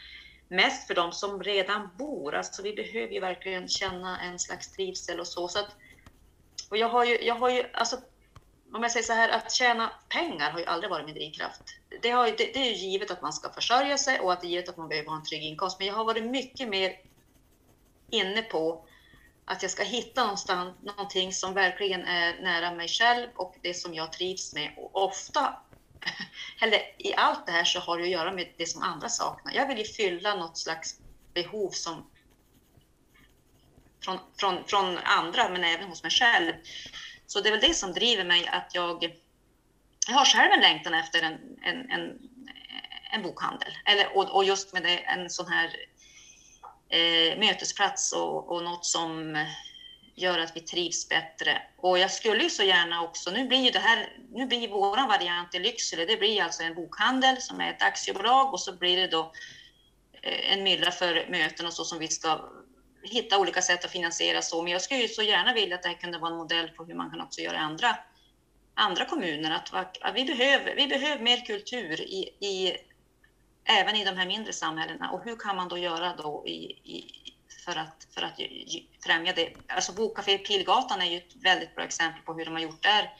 mest 0.47 0.87
för 0.87 0.95
de 0.95 1.11
som 1.11 1.43
redan 1.43 1.89
bor? 1.97 2.35
Alltså 2.35 2.61
vi 2.63 2.73
behöver 2.73 3.13
ju 3.13 3.19
verkligen 3.19 3.67
känna 3.67 4.21
en 4.21 4.39
slags 4.39 4.71
trivsel 4.71 5.19
och 5.19 5.27
så. 5.27 5.47
så 5.47 5.59
att, 5.59 5.75
och 6.69 6.77
jag 6.77 6.89
har 6.89 7.05
ju, 7.05 7.21
jag 7.21 7.35
har 7.35 7.49
ju, 7.49 7.63
alltså 7.73 7.97
om 8.75 8.83
jag 8.83 8.91
säger 8.91 9.05
så 9.05 9.13
här, 9.13 9.29
att 9.29 9.51
tjäna 9.51 9.91
pengar 10.09 10.51
har 10.51 10.59
ju 10.59 10.65
aldrig 10.65 10.89
varit 10.89 11.05
min 11.05 11.15
drivkraft. 11.15 11.61
Det, 12.01 12.09
har, 12.09 12.25
det, 12.25 12.37
det 12.37 12.59
är 12.59 12.65
ju 12.65 12.89
givet 12.89 13.11
att 13.11 13.21
man 13.21 13.33
ska 13.33 13.49
försörja 13.49 13.97
sig 13.97 14.19
och 14.19 14.33
att 14.33 14.41
det 14.41 14.47
är 14.47 14.49
givet 14.49 14.69
att 14.69 14.77
man 14.77 14.89
behöver 14.89 15.09
ha 15.09 15.15
en 15.15 15.23
trygg 15.23 15.43
inkomst. 15.43 15.79
Men 15.79 15.87
jag 15.87 15.95
har 15.95 16.05
varit 16.05 16.23
mycket 16.23 16.69
mer 16.69 16.93
inne 18.11 18.41
på 18.41 18.85
att 19.45 19.61
jag 19.61 19.71
ska 19.71 19.83
hitta 19.83 20.21
någonstans 20.21 20.75
någonting 20.81 21.33
som 21.33 21.53
verkligen 21.53 22.01
är 22.01 22.41
nära 22.41 22.71
mig 22.71 22.87
själv 22.87 23.29
och 23.35 23.55
det 23.61 23.73
som 23.73 23.93
jag 23.93 24.13
trivs 24.13 24.53
med. 24.53 24.73
Och 24.77 25.03
ofta, 25.03 25.59
eller 26.61 26.79
i 26.97 27.13
allt 27.15 27.45
det 27.45 27.51
här 27.51 27.63
så 27.63 27.79
har 27.79 27.97
det 27.97 28.03
att 28.03 28.09
göra 28.09 28.31
med 28.31 28.53
det 28.57 28.65
som 28.65 28.83
andra 28.83 29.09
saknar. 29.09 29.53
Jag 29.53 29.67
vill 29.67 29.77
ju 29.77 29.83
fylla 29.83 30.35
något 30.35 30.57
slags 30.57 30.99
behov 31.33 31.69
som 31.69 32.09
från, 34.03 34.19
från, 34.39 34.63
från 34.67 34.97
andra, 34.97 35.49
men 35.49 35.63
även 35.63 35.87
hos 35.87 36.03
mig 36.03 36.11
själv. 36.11 36.53
Så 37.27 37.41
det 37.41 37.49
är 37.49 37.51
väl 37.51 37.61
det 37.61 37.73
som 37.73 37.93
driver 37.93 38.23
mig 38.23 38.47
att 38.47 38.71
jag, 38.73 39.03
jag 40.07 40.15
har 40.15 40.25
själv 40.25 40.51
en 40.51 40.61
längtan 40.61 40.93
efter 40.93 41.21
en, 41.21 41.37
en, 41.63 41.91
en, 41.91 42.19
en 43.11 43.23
bokhandel. 43.23 43.73
Eller, 43.85 44.17
och, 44.17 44.35
och 44.35 44.43
just 44.43 44.73
med 44.73 44.83
det, 44.83 44.97
en 44.97 45.29
sån 45.29 45.47
här 45.47 45.75
eh, 46.89 47.39
mötesplats 47.39 48.13
och, 48.13 48.51
och 48.51 48.63
något 48.63 48.85
som 48.85 49.37
gör 50.15 50.39
att 50.39 50.55
vi 50.55 50.59
trivs 50.59 51.09
bättre. 51.09 51.61
Och 51.77 51.99
jag 51.99 52.11
skulle 52.11 52.43
ju 52.43 52.49
så 52.49 52.63
gärna 52.63 53.01
också, 53.01 53.31
nu 53.31 53.47
blir 53.47 53.59
ju 53.59 53.69
det 53.69 53.79
här, 53.79 54.17
nu 54.31 54.45
blir 54.45 54.67
våran 54.67 55.07
variant 55.07 55.55
i 55.55 55.59
Lycksele, 55.59 56.05
det 56.05 56.17
blir 56.17 56.43
alltså 56.43 56.63
en 56.63 56.75
bokhandel 56.75 57.41
som 57.41 57.61
är 57.61 57.69
ett 57.69 57.81
aktiebolag 57.81 58.53
och 58.53 58.59
så 58.59 58.73
blir 58.73 58.97
det 58.97 59.07
då 59.07 59.31
eh, 60.21 60.53
en 60.53 60.63
mylla 60.63 60.91
för 60.91 61.27
möten 61.29 61.65
och 61.65 61.73
så 61.73 61.83
som 61.85 61.99
vi 61.99 62.07
ska 62.07 62.49
hitta 63.05 63.39
olika 63.39 63.61
sätt 63.61 63.85
att 63.85 63.91
finansiera 63.91 64.41
så. 64.41 64.63
Men 64.63 64.71
jag 64.71 64.81
skulle 64.81 65.01
ju 65.01 65.07
så 65.07 65.21
gärna 65.21 65.53
vilja 65.53 65.75
att 65.75 65.83
det 65.83 65.89
här 65.89 65.95
kunde 65.95 66.17
vara 66.17 66.31
en 66.31 66.37
modell 66.37 66.69
på 66.69 66.85
hur 66.85 66.95
man 66.95 67.09
kan 67.09 67.21
också 67.21 67.41
göra 67.41 67.55
i 67.55 67.59
andra, 67.59 67.97
andra 68.73 69.05
kommuner. 69.05 69.51
Att, 69.51 69.73
att 70.01 70.15
vi, 70.15 70.25
behöver, 70.25 70.75
vi 70.75 70.87
behöver 70.87 71.23
mer 71.23 71.45
kultur 71.45 72.01
i, 72.01 72.29
i, 72.39 72.77
även 73.63 73.95
i 73.95 74.05
de 74.05 74.17
här 74.17 74.25
mindre 74.25 74.53
samhällena. 74.53 75.11
Och 75.11 75.23
hur 75.23 75.35
kan 75.35 75.55
man 75.55 75.69
då 75.69 75.77
göra 75.77 76.15
då 76.15 76.43
i, 76.47 76.71
i, 76.83 77.05
för 77.65 77.75
att, 77.75 78.07
för 78.13 78.21
att 78.21 78.39
främja 79.05 79.33
det? 79.33 79.53
Alltså 79.67 79.93
Bokcafé 79.93 80.37
Pilgatan 80.37 81.01
är 81.01 81.05
ju 81.05 81.17
ett 81.17 81.35
väldigt 81.35 81.75
bra 81.75 81.83
exempel 81.83 82.21
på 82.21 82.33
hur 82.33 82.45
de 82.45 82.53
har 82.53 82.61
gjort 82.61 82.83
där 82.83 83.11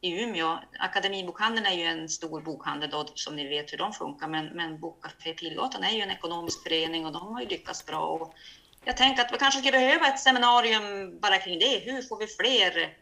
i 0.00 0.22
Umeå. 0.22 0.58
Akademibokhandeln 0.78 1.66
är 1.66 1.72
ju 1.72 1.82
en 1.82 2.08
stor 2.08 2.40
bokhandel 2.40 2.90
då, 2.90 3.06
som 3.14 3.36
ni 3.36 3.48
vet 3.48 3.72
hur 3.72 3.78
de 3.78 3.92
funkar, 3.92 4.28
men, 4.28 4.46
men 4.46 4.80
Bokcafé 4.80 5.32
Pilgatan 5.32 5.84
är 5.84 5.90
ju 5.90 6.00
en 6.00 6.10
ekonomisk 6.10 6.62
förening 6.62 7.06
och 7.06 7.12
de 7.12 7.34
har 7.34 7.40
ju 7.40 7.48
lyckats 7.48 7.86
bra. 7.86 8.06
Och 8.06 8.34
jag 8.88 8.96
tänkte 8.96 9.22
att 9.22 9.32
vi 9.32 9.38
kanske 9.38 9.60
skulle 9.60 9.78
behöva 9.78 10.06
ett 10.06 10.20
seminarium 10.20 11.20
bara 11.20 11.38
kring 11.38 11.58
det. 11.58 11.78
Hur 11.78 12.02
får 12.02 12.18
vi 12.18 12.26
fler 12.26 12.96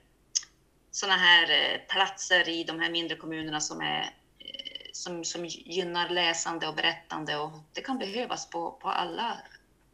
sådana 0.91 1.17
här 1.17 1.51
eh, 1.51 1.81
platser 1.89 2.49
i 2.49 2.65
de 2.65 2.81
här 2.81 2.91
mindre 2.91 3.17
kommunerna 3.17 3.61
som, 3.61 3.81
är, 3.81 4.01
eh, 4.39 4.89
som, 4.93 5.25
som 5.25 5.47
gynnar 5.47 6.09
läsande 6.09 6.69
och 6.69 6.75
berättande? 6.75 7.37
Och 7.37 7.51
det 7.73 7.81
kan 7.81 7.99
behövas 7.99 8.51
på, 8.51 8.71
på 8.71 8.89
alla, 8.89 9.39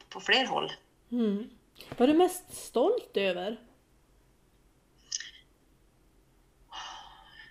på 0.08 0.20
fler 0.20 0.46
håll. 0.46 0.72
Mm. 1.10 1.50
Vad 1.98 2.08
är 2.08 2.12
du 2.12 2.18
mest 2.18 2.54
stolt 2.54 3.16
över? 3.16 3.60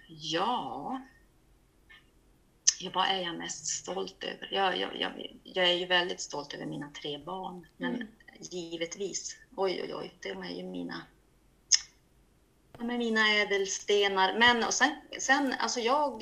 Ja, 0.07 1.01
ja, 2.79 2.91
vad 2.93 3.07
är 3.07 3.21
jag 3.21 3.37
mest 3.37 3.65
stolt 3.67 4.23
över? 4.23 4.49
Jag, 4.51 4.77
jag, 4.77 4.99
jag, 4.99 5.11
jag, 5.43 5.69
är 5.69 5.73
ju 5.73 5.85
väldigt 5.85 6.21
stolt 6.21 6.53
över 6.53 6.65
mina 6.65 6.91
tre 7.01 7.17
barn, 7.17 7.67
men 7.77 7.95
mm 7.95 8.07
givetvis. 8.41 9.37
Oj, 9.55 9.81
oj, 9.83 9.95
oj, 9.95 10.13
de 10.21 10.43
är 10.43 10.49
ju 10.49 10.63
mina, 10.63 11.01
de 12.77 12.89
är 12.89 12.97
mina 12.97 13.29
ädelstenar. 13.29 14.39
Men 14.39 14.63
och 14.63 14.73
sen, 14.73 14.95
sen, 15.19 15.55
alltså 15.59 15.79
jag, 15.79 16.19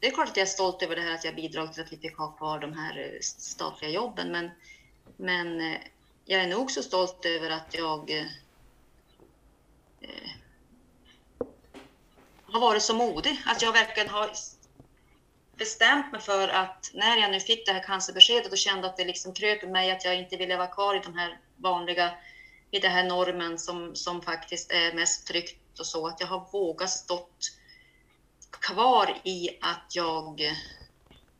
det 0.00 0.06
är 0.06 0.10
klart 0.10 0.28
att 0.28 0.36
jag 0.36 0.46
är 0.46 0.50
stolt 0.50 0.82
över 0.82 0.96
det 0.96 1.02
här 1.02 1.14
att 1.14 1.24
jag 1.24 1.34
bidragit 1.34 1.72
till 1.72 1.82
att 1.82 1.92
vi 1.92 1.96
fick 1.96 2.18
ha 2.18 2.32
kvar 2.32 2.58
de 2.58 2.72
här 2.72 2.98
eh, 2.98 3.20
statliga 3.20 3.90
jobben, 3.90 4.32
men, 4.32 4.50
men 5.16 5.60
eh, 5.60 5.80
jag 6.24 6.42
är 6.42 6.46
nog 6.46 6.70
så 6.70 6.82
stolt 6.82 7.24
över 7.24 7.50
att 7.50 7.74
jag 7.74 8.10
eh, 8.10 8.26
eh 10.00 10.30
har 12.52 12.60
varit 12.60 12.82
så 12.82 12.94
modig, 12.94 13.42
att 13.46 13.62
jag 13.62 13.72
verkligen 13.72 14.08
har 14.08 14.30
bestämt 15.60 16.12
mig 16.12 16.20
för 16.20 16.48
att 16.48 16.90
när 16.94 17.16
jag 17.16 17.30
nu 17.30 17.40
fick 17.40 17.66
det 17.66 17.72
här 17.72 17.82
cancerbeskedet 17.82 18.52
och 18.52 18.58
kände 18.58 18.86
att 18.86 18.96
det 18.96 19.04
liksom 19.04 19.34
kröp 19.34 19.62
i 19.62 19.66
mig 19.66 19.90
att 19.90 20.04
jag 20.04 20.18
inte 20.18 20.36
ville 20.36 20.56
vara 20.56 20.66
kvar 20.66 20.94
i 20.94 21.00
de 21.04 21.14
här 21.14 21.38
vanliga, 21.56 22.12
i 22.70 22.78
den 22.78 22.92
här 22.92 23.04
normen 23.04 23.58
som, 23.58 23.96
som 23.96 24.22
faktiskt 24.22 24.72
är 24.72 24.92
mest 24.92 25.26
tryggt 25.26 25.78
och 25.78 25.86
så, 25.86 26.06
att 26.06 26.20
jag 26.20 26.26
har 26.26 26.48
vågat 26.52 26.90
stått 26.90 27.52
kvar 28.50 29.20
i 29.24 29.50
att 29.60 29.86
jag 29.94 30.56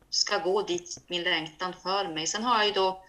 ska 0.09 0.37
gå 0.37 0.61
dit 0.61 1.03
min 1.07 1.23
längtan 1.23 1.73
för 1.83 2.07
mig. 2.07 2.27
Sen 2.27 2.43
har 2.43 2.57
jag 2.57 2.65
ju 2.65 2.71
då 2.71 3.03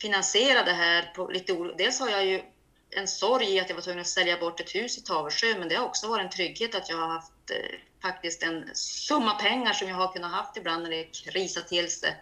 finansierat 0.00 0.66
det 0.66 0.72
här 0.72 1.02
på 1.02 1.26
lite 1.26 1.52
olika... 1.52 1.76
Dels 1.76 2.00
har 2.00 2.08
jag 2.08 2.26
ju 2.26 2.42
en 2.90 3.08
sorg 3.08 3.54
i 3.54 3.60
att 3.60 3.68
jag 3.68 3.76
var 3.76 3.82
tvungen 3.82 4.00
att 4.00 4.06
sälja 4.06 4.36
bort 4.36 4.60
ett 4.60 4.74
hus 4.74 4.98
i 4.98 5.02
Tavelsjö, 5.02 5.58
men 5.58 5.68
det 5.68 5.74
har 5.74 5.86
också 5.86 6.08
varit 6.08 6.24
en 6.24 6.30
trygghet 6.30 6.74
att 6.74 6.88
jag 6.88 6.96
har 6.96 7.08
haft 7.08 7.50
eh, 7.50 7.78
faktiskt 8.04 8.42
en 8.42 8.70
summa 8.74 9.34
pengar 9.34 9.72
som 9.72 9.88
jag 9.88 9.96
har 9.96 10.12
kunnat 10.12 10.30
haft 10.30 10.56
ibland 10.56 10.82
när 10.82 10.90
det 10.90 11.04
krisat 11.04 11.68
till 11.68 11.90
sig. 11.90 12.16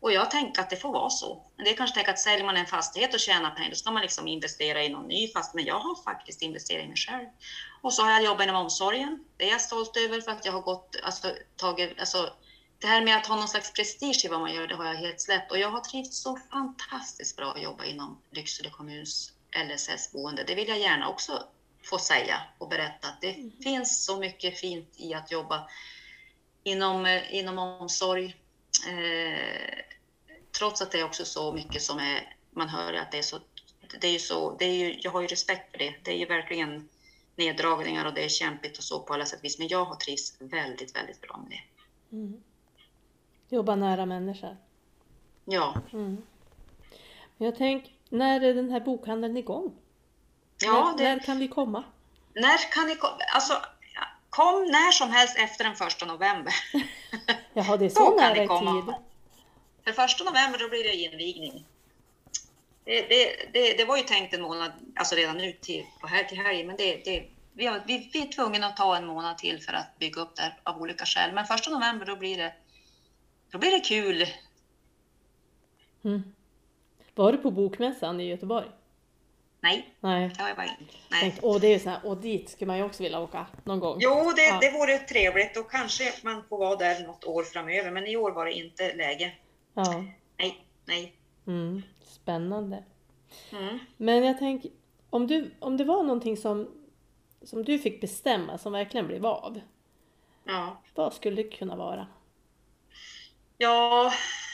Och 0.00 0.12
jag 0.12 0.30
tänker 0.30 0.62
att 0.62 0.70
det 0.70 0.76
får 0.76 0.92
vara 0.92 1.10
så. 1.10 1.42
Men 1.56 1.64
det 1.64 1.70
är 1.70 1.76
kanske 1.76 1.94
tänker 1.94 2.12
att 2.12 2.18
säljer 2.18 2.46
man 2.46 2.56
en 2.56 2.66
fastighet 2.66 3.14
och 3.14 3.20
tjänar 3.20 3.50
pengar, 3.50 3.70
då 3.70 3.76
ska 3.76 3.90
man 3.90 4.02
liksom 4.02 4.28
investera 4.28 4.84
i 4.84 4.88
någon 4.88 5.08
ny 5.08 5.32
fastighet. 5.32 5.54
Men 5.54 5.64
jag 5.64 5.80
har 5.80 6.02
faktiskt 6.02 6.42
investerat 6.42 6.84
i 6.84 6.88
mig 6.88 6.96
själv. 6.96 7.26
Och 7.82 7.92
så 7.94 8.02
har 8.02 8.10
jag 8.10 8.24
jobbat 8.24 8.42
inom 8.42 8.56
omsorgen. 8.56 9.24
Det 9.36 9.48
är 9.48 9.50
jag 9.50 9.60
stolt 9.60 9.96
över 9.96 10.20
för 10.20 10.32
att 10.32 10.44
jag 10.44 10.52
har 10.52 10.60
gått, 10.60 10.96
alltså, 11.02 11.34
tagit, 11.56 12.00
alltså, 12.00 12.32
det 12.78 12.86
här 12.86 13.04
med 13.04 13.16
att 13.16 13.26
ha 13.26 13.36
någon 13.36 13.48
slags 13.48 13.72
prestige 13.72 14.24
i 14.24 14.28
vad 14.28 14.40
man 14.40 14.54
gör, 14.54 14.66
det 14.66 14.74
har 14.74 14.84
jag 14.84 14.94
helt 14.94 15.20
släppt. 15.20 15.50
Och 15.50 15.58
jag 15.58 15.70
har 15.70 15.80
trivts 15.80 16.22
så 16.22 16.38
fantastiskt 16.50 17.36
bra 17.36 17.52
att 17.52 17.62
jobba 17.62 17.84
inom 17.84 18.18
Lycksele 18.30 18.70
kommuns 18.70 19.32
LSS-boende. 19.52 20.44
Det 20.46 20.54
vill 20.54 20.68
jag 20.68 20.78
gärna 20.78 21.08
också 21.08 21.42
få 21.88 21.98
säga 21.98 22.40
och 22.58 22.68
berätta 22.68 23.08
att 23.08 23.20
det 23.20 23.34
mm. 23.34 23.52
finns 23.62 24.04
så 24.04 24.18
mycket 24.20 24.58
fint 24.58 24.94
i 24.96 25.14
att 25.14 25.30
jobba 25.30 25.68
inom, 26.62 27.06
eh, 27.06 27.34
inom 27.34 27.58
omsorg. 27.58 28.36
Eh, 28.88 29.84
trots 30.58 30.82
att 30.82 30.92
det 30.92 31.00
är 31.00 31.04
också 31.04 31.24
så 31.24 31.52
mycket 31.52 31.82
som 31.82 31.98
är, 31.98 32.36
man 32.50 32.68
hör 32.68 32.92
att 32.92 33.12
det 33.12 33.18
är 33.18 33.22
så, 33.22 33.38
det 34.00 34.06
är 34.06 34.12
ju 34.12 34.18
så, 34.18 34.56
det 34.58 34.64
är 34.64 34.74
ju, 34.74 34.98
jag 35.02 35.10
har 35.10 35.20
ju 35.20 35.26
respekt 35.26 35.70
för 35.70 35.78
det. 35.78 35.94
Det 36.04 36.10
är 36.10 36.16
ju 36.16 36.26
verkligen 36.26 36.88
neddragningar 37.36 38.04
och 38.04 38.14
det 38.14 38.24
är 38.24 38.28
kämpigt 38.28 38.78
och 38.78 38.84
så 38.84 39.00
på 39.00 39.14
alla 39.14 39.26
sätt 39.26 39.38
och 39.38 39.44
vis. 39.44 39.58
Men 39.58 39.68
jag 39.68 39.84
har 39.84 39.96
trivts 39.96 40.36
väldigt, 40.38 40.96
väldigt 40.96 41.20
bra 41.20 41.36
med 41.36 41.50
det. 41.50 42.16
Mm. 42.16 42.42
Jobba 43.48 43.76
nära 43.76 44.06
människor. 44.06 44.56
Ja. 45.44 45.80
Mm. 45.92 46.22
Jag 47.36 47.56
tänker, 47.56 47.92
när 48.08 48.40
är 48.40 48.54
den 48.54 48.70
här 48.70 48.80
bokhandeln 48.80 49.36
igång? 49.36 49.74
Ja, 50.58 50.94
när, 50.96 51.04
det, 51.04 51.14
när 51.14 51.18
kan 51.18 51.38
vi 51.38 51.48
komma? 51.48 51.84
När 52.34 52.72
kan 52.72 52.86
ni 52.86 52.94
komma? 52.94 53.16
Alltså, 53.34 53.54
kom 54.30 54.64
när 54.64 54.92
som 54.92 55.10
helst 55.10 55.38
efter 55.38 55.64
den 55.64 55.76
första 55.76 56.06
november. 56.06 56.54
Jaha, 57.52 57.76
det 57.76 57.84
är 57.84 57.88
så 57.88 58.16
nära 58.16 58.34
tid. 58.34 58.94
För 59.84 59.92
första 59.92 60.24
november 60.24 60.58
då 60.58 60.68
blir 60.68 60.84
det 60.84 60.94
invigning. 60.94 61.64
Det, 62.84 63.00
det, 63.08 63.50
det, 63.52 63.76
det, 63.78 63.84
var 63.84 63.96
ju 63.96 64.02
tänkt 64.02 64.34
en 64.34 64.42
månad, 64.42 64.72
alltså 64.96 65.14
redan 65.14 65.36
nu 65.36 65.52
till, 65.52 65.86
på 66.00 66.06
här, 66.06 66.24
till 66.24 66.38
helgen, 66.38 66.66
men 66.66 66.76
det, 66.76 67.04
det, 67.04 67.28
vi, 67.52 67.66
har, 67.66 67.82
vi, 67.86 68.10
vi 68.12 68.22
är 68.22 68.32
tvungna 68.32 68.66
att 68.66 68.76
ta 68.76 68.96
en 68.96 69.06
månad 69.06 69.38
till 69.38 69.62
för 69.62 69.72
att 69.72 69.98
bygga 69.98 70.22
upp 70.22 70.36
det 70.36 70.52
av 70.62 70.82
olika 70.82 71.04
skäl. 71.04 71.34
Men 71.34 71.46
första 71.46 71.70
november 71.70 72.06
då 72.06 72.16
blir 72.16 72.36
det, 72.36 72.52
då 73.50 73.58
blir 73.58 73.70
det 73.70 73.80
kul. 73.80 74.26
Mm. 76.04 76.34
Var 77.14 77.32
du 77.32 77.38
på 77.38 77.50
Bokmässan 77.50 78.20
i 78.20 78.28
Göteborg? 78.28 78.66
Nej, 79.60 79.94
Nej. 80.00 80.30
det 80.36 80.42
har 80.42 80.48
jag 80.48 80.56
bara 80.56 80.66
inte. 80.66 80.94
Nej. 81.10 81.20
Tänkt, 81.20 81.38
åh, 81.42 81.60
det 81.60 81.74
är 81.74 81.78
så 81.78 81.90
här, 81.90 82.06
och 82.06 82.16
dit 82.16 82.50
skulle 82.50 82.66
man 82.66 82.76
ju 82.76 82.84
också 82.84 83.02
vilja 83.02 83.20
åka 83.20 83.46
någon 83.64 83.80
gång. 83.80 83.98
Jo, 84.00 84.32
det, 84.36 84.42
ja. 84.42 84.58
det 84.60 84.70
vore 84.70 84.98
trevligt 84.98 85.56
och 85.56 85.70
kanske 85.70 86.04
man 86.22 86.44
får 86.48 86.58
vara 86.58 86.76
där 86.76 87.06
något 87.06 87.24
år 87.24 87.42
framöver, 87.42 87.90
men 87.90 88.06
i 88.06 88.16
år 88.16 88.30
var 88.30 88.44
det 88.44 88.52
inte 88.52 88.94
läge. 88.94 89.34
Ja. 89.74 90.04
Nej, 90.36 90.64
nej. 90.84 91.14
Mm, 91.46 91.82
spännande. 92.02 92.84
Mm. 93.52 93.78
Men 93.96 94.24
jag 94.24 94.38
tänker, 94.38 94.70
om, 95.10 95.26
du, 95.26 95.50
om 95.58 95.76
det 95.76 95.84
var 95.84 96.02
någonting 96.02 96.36
som, 96.36 96.68
som 97.42 97.64
du 97.64 97.78
fick 97.78 98.00
bestämma 98.00 98.58
som 98.58 98.72
verkligen 98.72 99.06
blev 99.06 99.26
av. 99.26 99.60
Ja. 100.44 100.82
Vad 100.94 101.14
skulle 101.14 101.42
det 101.42 101.48
kunna 101.48 101.76
vara? 101.76 102.06
Ja, 103.58 104.12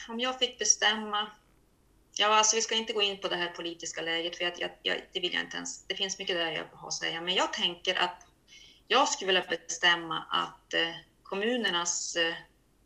om 0.09 0.21
jag 0.21 0.39
fick 0.39 0.59
bestämma 0.59 1.27
Ja, 2.17 2.27
alltså 2.27 2.57
vi 2.57 2.63
ska 2.63 2.75
inte 2.75 2.93
gå 2.93 3.03
in 3.03 3.21
på 3.21 3.29
det 3.29 3.37
här 3.37 3.49
politiska 3.49 4.03
läget, 4.03 4.37
för 4.37 4.45
jag, 4.45 4.53
jag, 4.59 4.71
jag, 4.83 5.03
det 5.13 5.21
vill 5.21 5.35
jag 5.35 5.43
inte 5.43 5.57
ens. 5.57 5.87
Det 5.87 5.95
finns 5.95 6.19
mycket 6.19 6.37
där 6.37 6.53
jag 6.53 6.65
har 6.73 6.89
att 6.89 6.95
säga, 6.95 7.21
men 7.21 7.35
jag 7.35 7.53
tänker 7.53 7.95
att 7.95 8.27
jag 8.89 9.09
skulle 9.09 9.27
vilja 9.27 9.59
bestämma 9.67 10.25
att 10.31 10.75
eh, 10.75 10.95
kommunernas 11.23 12.17
eh, 12.17 12.35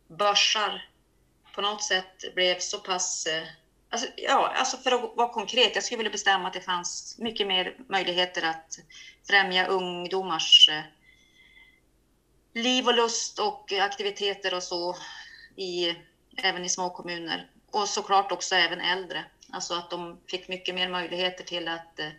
börsar 0.09 0.89
på 1.55 1.61
något 1.61 1.83
sätt 1.83 2.35
blev 2.35 2.59
så 2.59 2.79
pass... 2.79 3.27
Eh, 3.27 3.47
alltså, 3.91 4.09
ja, 4.17 4.53
alltså 4.57 4.77
för 4.77 4.93
att 4.93 5.17
vara 5.17 5.33
konkret, 5.33 5.75
jag 5.75 5.85
skulle 5.85 5.99
vilja 5.99 6.13
bestämma 6.13 6.47
att 6.47 6.55
det 6.55 6.61
fanns 6.61 7.19
mycket 7.19 7.47
mer 7.47 7.77
möjligheter 7.89 8.43
att 8.43 8.79
främja 9.27 9.67
ungdomars 9.67 10.69
eh, 10.69 10.83
liv 12.55 12.87
och 12.87 12.95
lust 12.95 13.39
och 13.39 13.73
aktiviteter 13.73 14.55
och 14.55 14.63
så 14.63 14.97
i, 15.57 15.95
även 16.37 16.65
i 16.65 16.69
små 16.69 16.91
kommuner 16.91 17.51
och 17.71 17.89
såklart 17.89 18.33
också 18.33 18.55
även 18.55 18.81
äldre. 18.81 19.25
Alltså 19.53 19.75
att 19.75 19.91
de 19.91 20.21
fick 20.27 20.49
mycket 20.49 20.75
mer 20.75 20.89
möjligheter 20.89 21.45
till 21.45 21.69
att 21.69 21.99
eh, 21.99 22.11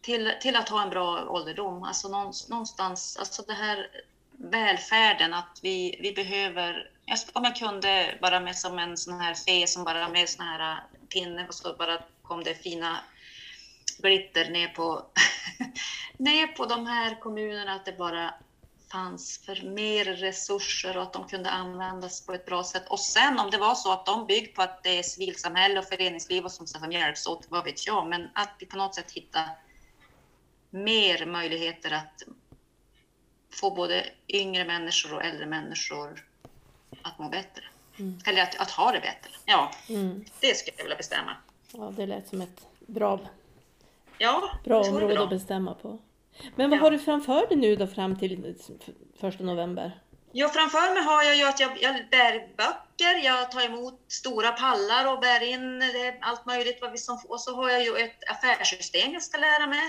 till, 0.00 0.32
till 0.40 0.56
att 0.56 0.68
ha 0.68 0.82
en 0.82 0.90
bra 0.90 1.28
ålderdom. 1.28 1.82
Alltså 1.82 2.08
någonstans, 2.48 3.16
alltså 3.16 3.42
det 3.42 3.52
här 3.52 3.86
välfärden, 4.30 5.34
att 5.34 5.60
vi, 5.62 5.98
vi 6.00 6.12
behöver, 6.12 6.90
om 7.32 7.44
jag 7.44 7.56
kunde 7.56 8.18
bara 8.20 8.40
med 8.40 8.56
som 8.56 8.78
en 8.78 8.96
sån 8.96 9.20
här 9.20 9.34
fe 9.34 9.66
som 9.66 9.84
bara 9.84 10.08
med 10.08 10.28
sån 10.28 10.46
här 10.46 10.72
eh, 10.72 11.06
pinne 11.08 11.48
och 11.48 11.54
så 11.54 11.74
bara 11.74 12.02
kom 12.22 12.44
det 12.44 12.54
fina 12.54 13.00
glitter 13.98 14.50
ner 14.50 14.68
på, 14.68 15.06
ner 16.16 16.46
på 16.46 16.66
de 16.66 16.86
här 16.86 17.20
kommunerna, 17.20 17.72
att 17.72 17.84
det 17.84 17.92
bara 17.92 18.34
fanns 18.94 19.38
för 19.38 19.62
mer 19.62 20.04
resurser 20.04 20.96
och 20.96 21.02
att 21.02 21.12
de 21.12 21.28
kunde 21.28 21.50
användas 21.50 22.26
på 22.26 22.32
ett 22.32 22.46
bra 22.46 22.64
sätt. 22.64 22.88
Och 22.88 23.00
sen 23.00 23.38
om 23.38 23.50
det 23.50 23.58
var 23.58 23.74
så 23.74 23.92
att 23.92 24.06
de 24.06 24.26
bygger 24.26 24.52
på 24.52 24.62
att 24.62 24.82
det 24.82 24.98
är 24.98 25.02
civilsamhälle 25.02 25.78
och 25.78 25.84
föreningsliv 25.84 26.44
och 26.44 26.52
som, 26.52 26.66
som 26.66 26.92
hjälps 26.92 27.26
åt, 27.26 27.46
vad 27.48 27.64
vet 27.64 27.86
jag, 27.86 28.06
men 28.06 28.28
att 28.34 28.50
vi 28.58 28.66
på 28.66 28.76
något 28.76 28.94
sätt 28.94 29.12
hittar 29.12 29.48
mer 30.70 31.26
möjligheter 31.26 31.90
att 31.90 32.22
få 33.52 33.70
både 33.70 34.06
yngre 34.28 34.64
människor 34.64 35.14
och 35.14 35.24
äldre 35.24 35.46
människor 35.46 36.24
att 37.02 37.18
må 37.18 37.28
bättre. 37.28 37.64
Mm. 37.96 38.18
Eller 38.26 38.42
att, 38.42 38.60
att, 38.60 38.70
ha 38.70 38.92
det 38.92 39.00
bättre. 39.00 39.30
Ja, 39.44 39.70
mm. 39.88 40.24
det 40.40 40.56
skulle 40.56 40.76
jag 40.76 40.84
vilja 40.84 40.96
bestämma. 40.96 41.36
Ja, 41.72 41.92
det 41.96 42.06
lät 42.06 42.28
som 42.28 42.40
ett 42.40 42.66
bra, 42.78 43.20
ja, 44.18 44.50
bra 44.64 44.80
område 44.80 45.22
att 45.22 45.30
bestämma 45.30 45.74
på. 45.74 45.98
Men 46.56 46.70
vad 46.70 46.78
ja. 46.78 46.82
har 46.82 46.90
du 46.90 46.98
framför 46.98 47.46
dig 47.48 47.56
nu 47.56 47.76
då 47.76 47.86
fram 47.86 48.18
till 48.18 48.54
första 49.20 49.44
november? 49.44 50.00
Jo, 50.36 50.48
framför 50.48 50.94
mig 50.94 51.02
har 51.02 51.22
jag 51.22 51.36
ju 51.36 51.44
att 51.44 51.60
jag, 51.60 51.82
jag 51.82 51.94
bär 52.10 52.56
böcker, 52.56 53.24
jag 53.24 53.50
tar 53.50 53.64
emot 53.66 54.00
stora 54.08 54.52
pallar 54.52 55.12
och 55.12 55.20
bär 55.20 55.42
in 55.42 55.82
allt 56.20 56.46
möjligt. 56.46 56.78
Vad 56.80 56.92
vi 56.92 56.98
som, 56.98 57.18
och 57.28 57.40
så 57.40 57.54
har 57.56 57.70
jag 57.70 57.84
ju 57.84 57.96
ett 57.96 58.30
affärssystem 58.30 59.12
jag 59.12 59.22
ska 59.22 59.38
lära 59.38 59.66
mig 59.66 59.82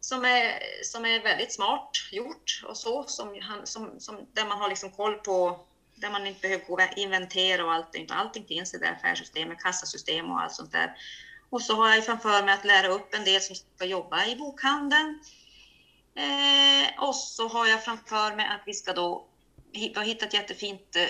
som 0.00 0.24
är, 0.24 0.58
som 0.82 1.04
är 1.04 1.22
väldigt 1.22 1.52
smart 1.52 1.90
gjort 2.12 2.62
och 2.68 2.76
så, 2.76 3.04
som, 3.06 3.40
som, 3.64 3.90
som, 3.98 4.26
där 4.32 4.46
man 4.46 4.58
har 4.58 4.68
liksom 4.68 4.90
koll 4.90 5.14
på, 5.14 5.66
där 5.94 6.10
man 6.10 6.26
inte 6.26 6.40
behöver 6.40 6.64
gå 6.64 6.80
inventera 6.96 7.64
och 7.64 7.72
allting. 7.72 8.06
Allting 8.10 8.44
finns 8.44 8.74
i 8.74 8.78
det 8.78 8.90
affärssystemet, 8.90 9.58
kassasystem 9.58 10.30
och 10.30 10.40
allt 10.40 10.52
sånt 10.52 10.72
där. 10.72 10.96
Och 11.50 11.62
så 11.62 11.74
har 11.74 11.94
jag 11.94 12.04
framför 12.04 12.44
mig 12.44 12.54
att 12.54 12.64
lära 12.64 12.88
upp 12.88 13.14
en 13.14 13.24
del 13.24 13.40
som 13.40 13.56
ska 13.56 13.84
jobba 13.84 14.26
i 14.26 14.36
bokhandeln 14.36 15.18
Eh, 16.16 17.04
och 17.04 17.14
så 17.14 17.48
har 17.48 17.66
jag 17.66 17.84
framför 17.84 18.36
mig 18.36 18.46
att 18.46 18.62
vi 18.66 18.74
ska 18.74 18.92
då, 18.92 19.26
vi 19.72 19.92
har 19.96 20.04
hittat 20.04 20.34
jättefint 20.34 20.96
eh, 20.96 21.08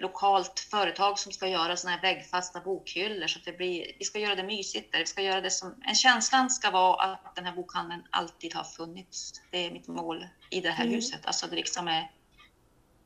lokalt 0.00 0.60
företag 0.60 1.18
som 1.18 1.32
ska 1.32 1.48
göra 1.48 1.76
såna 1.76 1.94
här 1.94 2.02
väggfasta 2.02 2.60
bokhyllor 2.60 3.26
så 3.26 3.38
att 3.38 3.44
det 3.44 3.52
blir, 3.52 3.92
vi 3.98 4.04
ska 4.04 4.18
göra 4.18 4.34
det 4.34 4.42
mysigt 4.42 4.92
där. 4.92 4.98
Vi 4.98 5.06
ska 5.06 5.22
göra 5.22 5.40
det 5.40 5.50
som, 5.50 5.74
en 5.82 5.94
känslan 5.94 6.50
ska 6.50 6.70
vara 6.70 7.02
att 7.02 7.36
den 7.36 7.44
här 7.44 7.52
bokhandeln 7.52 8.02
alltid 8.10 8.54
har 8.54 8.64
funnits. 8.64 9.32
Det 9.50 9.66
är 9.66 9.70
mitt 9.70 9.88
mål 9.88 10.26
i 10.50 10.60
det 10.60 10.70
här 10.70 10.84
mm. 10.84 10.94
huset. 10.94 11.26
Alltså 11.26 11.46
det 11.46 11.56
liksom 11.56 11.88
är 11.88 12.10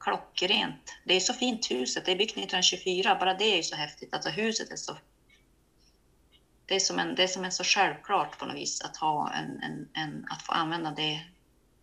klockrent. 0.01 0.95
Det 1.05 1.15
är 1.15 1.21
så 1.21 1.35
fint 1.35 1.71
huset. 1.71 2.05
Det 2.05 2.13
är 2.13 2.17
byggt 2.17 2.33
1924. 2.33 3.17
Bara 3.21 3.35
det 3.35 3.45
är 3.45 3.57
ju 3.57 3.63
så 3.63 3.77
häftigt. 3.77 4.15
Alltså 4.15 4.29
huset 4.31 4.71
är 4.71 4.77
så 4.77 4.97
det 6.69 6.75
är 6.75 6.81
som 6.81 6.99
en, 6.99 7.15
det 7.15 7.23
är 7.23 7.27
som 7.27 7.45
en 7.45 7.53
så 7.53 7.65
självklart 7.65 8.39
på 8.39 8.47
något 8.47 8.57
vis 8.57 8.81
att 8.81 8.97
ha 8.97 9.33
en, 9.33 9.63
en, 9.63 9.89
en 9.95 10.27
att 10.31 10.43
få 10.43 10.53
använda 10.53 10.91
det 10.91 11.21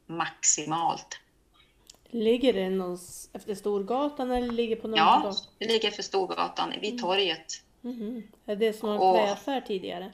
maximalt. 0.05 1.19
Ligger 2.09 2.53
det 2.53 2.69
någonstans 2.69 3.29
efter 3.33 3.55
Storgatan 3.55 4.31
eller 4.31 4.51
ligger 4.51 4.75
på 4.75 4.87
någon 4.87 4.97
Ja, 4.97 5.21
gata? 5.23 5.37
det 5.57 5.65
ligger 5.67 5.87
efter 5.87 6.03
Storgatan 6.03 6.73
vid 6.81 6.89
mm. 6.89 7.01
torget. 7.01 7.63
Mm 7.83 7.95
-hmm. 7.95 8.23
Är 8.45 8.55
det 8.55 8.73
som 8.73 8.89
en 8.89 8.97
och... 8.97 9.15
klädaffär 9.15 9.61
tidigare? 9.61 10.11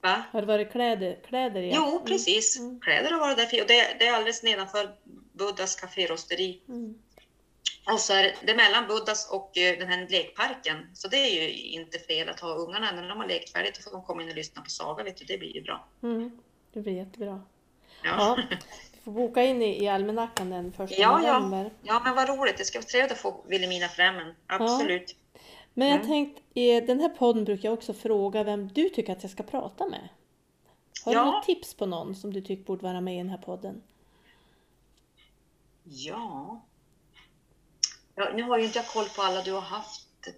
Va? 0.00 0.22
Har 0.32 0.40
det 0.40 0.46
varit 0.46 0.72
kläder, 0.72 1.18
kläder 1.28 1.62
i? 1.62 1.72
Jo, 1.74 2.02
precis. 2.06 2.58
Mm. 2.58 2.80
Kläder 2.80 3.10
har 3.10 3.18
varit 3.18 3.36
där. 3.36 3.62
Och 3.62 3.68
det, 3.68 3.96
det 3.98 4.06
är 4.06 4.12
alldeles 4.12 4.42
nedanför 4.42 4.94
Buddhas 5.32 5.76
kaférosteri. 5.76 6.60
Mm. 6.68 6.98
Och 7.92 8.00
så 8.00 8.12
är 8.12 8.22
det, 8.22 8.34
det 8.44 8.52
är 8.52 8.56
mellan 8.56 8.86
Buddhas 8.86 9.30
och 9.30 9.58
eh, 9.58 9.78
den 9.78 9.88
här 9.88 10.06
lekparken. 10.08 10.76
Så 10.94 11.08
det 11.08 11.16
är 11.16 11.48
ju 11.48 11.70
inte 11.72 11.98
fel 11.98 12.28
att 12.28 12.40
ha 12.40 12.54
ungarna 12.54 12.92
när 12.92 13.08
de 13.08 13.18
har 13.18 13.28
lekt 13.28 13.52
färdigt. 13.52 13.74
Då 13.74 13.82
får 13.82 13.90
de 13.90 14.02
komma 14.02 14.22
in 14.22 14.28
och 14.28 14.34
lyssna 14.34 14.62
på 14.62 14.70
saga. 14.70 15.04
Vet 15.04 15.16
du, 15.16 15.24
det 15.24 15.38
blir 15.38 15.54
ju 15.54 15.62
bra. 15.62 15.84
Mm, 16.02 16.38
det 16.72 16.80
blir 16.80 16.92
jättebra. 16.92 17.42
Ja. 18.02 18.36
ja. 18.50 18.56
Får 19.04 19.12
boka 19.12 19.44
in 19.44 19.62
i, 19.62 19.84
i 19.84 19.88
almanackan 19.88 20.50
den 20.50 20.72
första 20.72 21.00
ja, 21.00 21.18
november. 21.18 21.64
Ja. 21.82 21.94
ja, 21.94 22.00
men 22.04 22.14
vad 22.14 22.28
roligt. 22.28 22.58
Det 22.58 22.64
ska 22.64 22.78
vara 22.78 22.86
trevligt 22.86 23.12
att 23.12 23.18
få 23.18 23.44
Vilhelmina 23.46 23.88
Främmen. 23.88 24.34
Absolut. 24.46 25.16
Ja. 25.32 25.40
Men 25.74 25.88
jag 25.88 25.96
mm. 25.96 26.06
tänkte, 26.06 26.42
i 26.54 26.80
den 26.80 27.00
här 27.00 27.08
podden 27.08 27.44
brukar 27.44 27.68
jag 27.68 27.74
också 27.74 27.94
fråga 27.94 28.44
vem 28.44 28.68
du 28.68 28.88
tycker 28.88 29.12
att 29.12 29.22
jag 29.22 29.32
ska 29.32 29.42
prata 29.42 29.86
med. 29.86 30.08
Har 31.04 31.12
ja. 31.12 31.24
du 31.24 31.26
något 31.26 31.44
tips 31.44 31.74
på 31.74 31.86
någon 31.86 32.14
som 32.14 32.32
du 32.32 32.40
tycker 32.40 32.64
borde 32.64 32.82
vara 32.82 33.00
med 33.00 33.14
i 33.14 33.18
den 33.18 33.28
här 33.28 33.38
podden? 33.38 33.82
Ja, 35.84 36.60
Ja, 38.18 38.32
nu 38.34 38.42
har 38.42 38.58
ju 38.58 38.64
inte 38.64 38.78
jag 38.78 38.88
koll 38.88 39.08
på 39.08 39.22
alla 39.22 39.42
du 39.42 39.52
har 39.52 39.60
haft. 39.60 40.28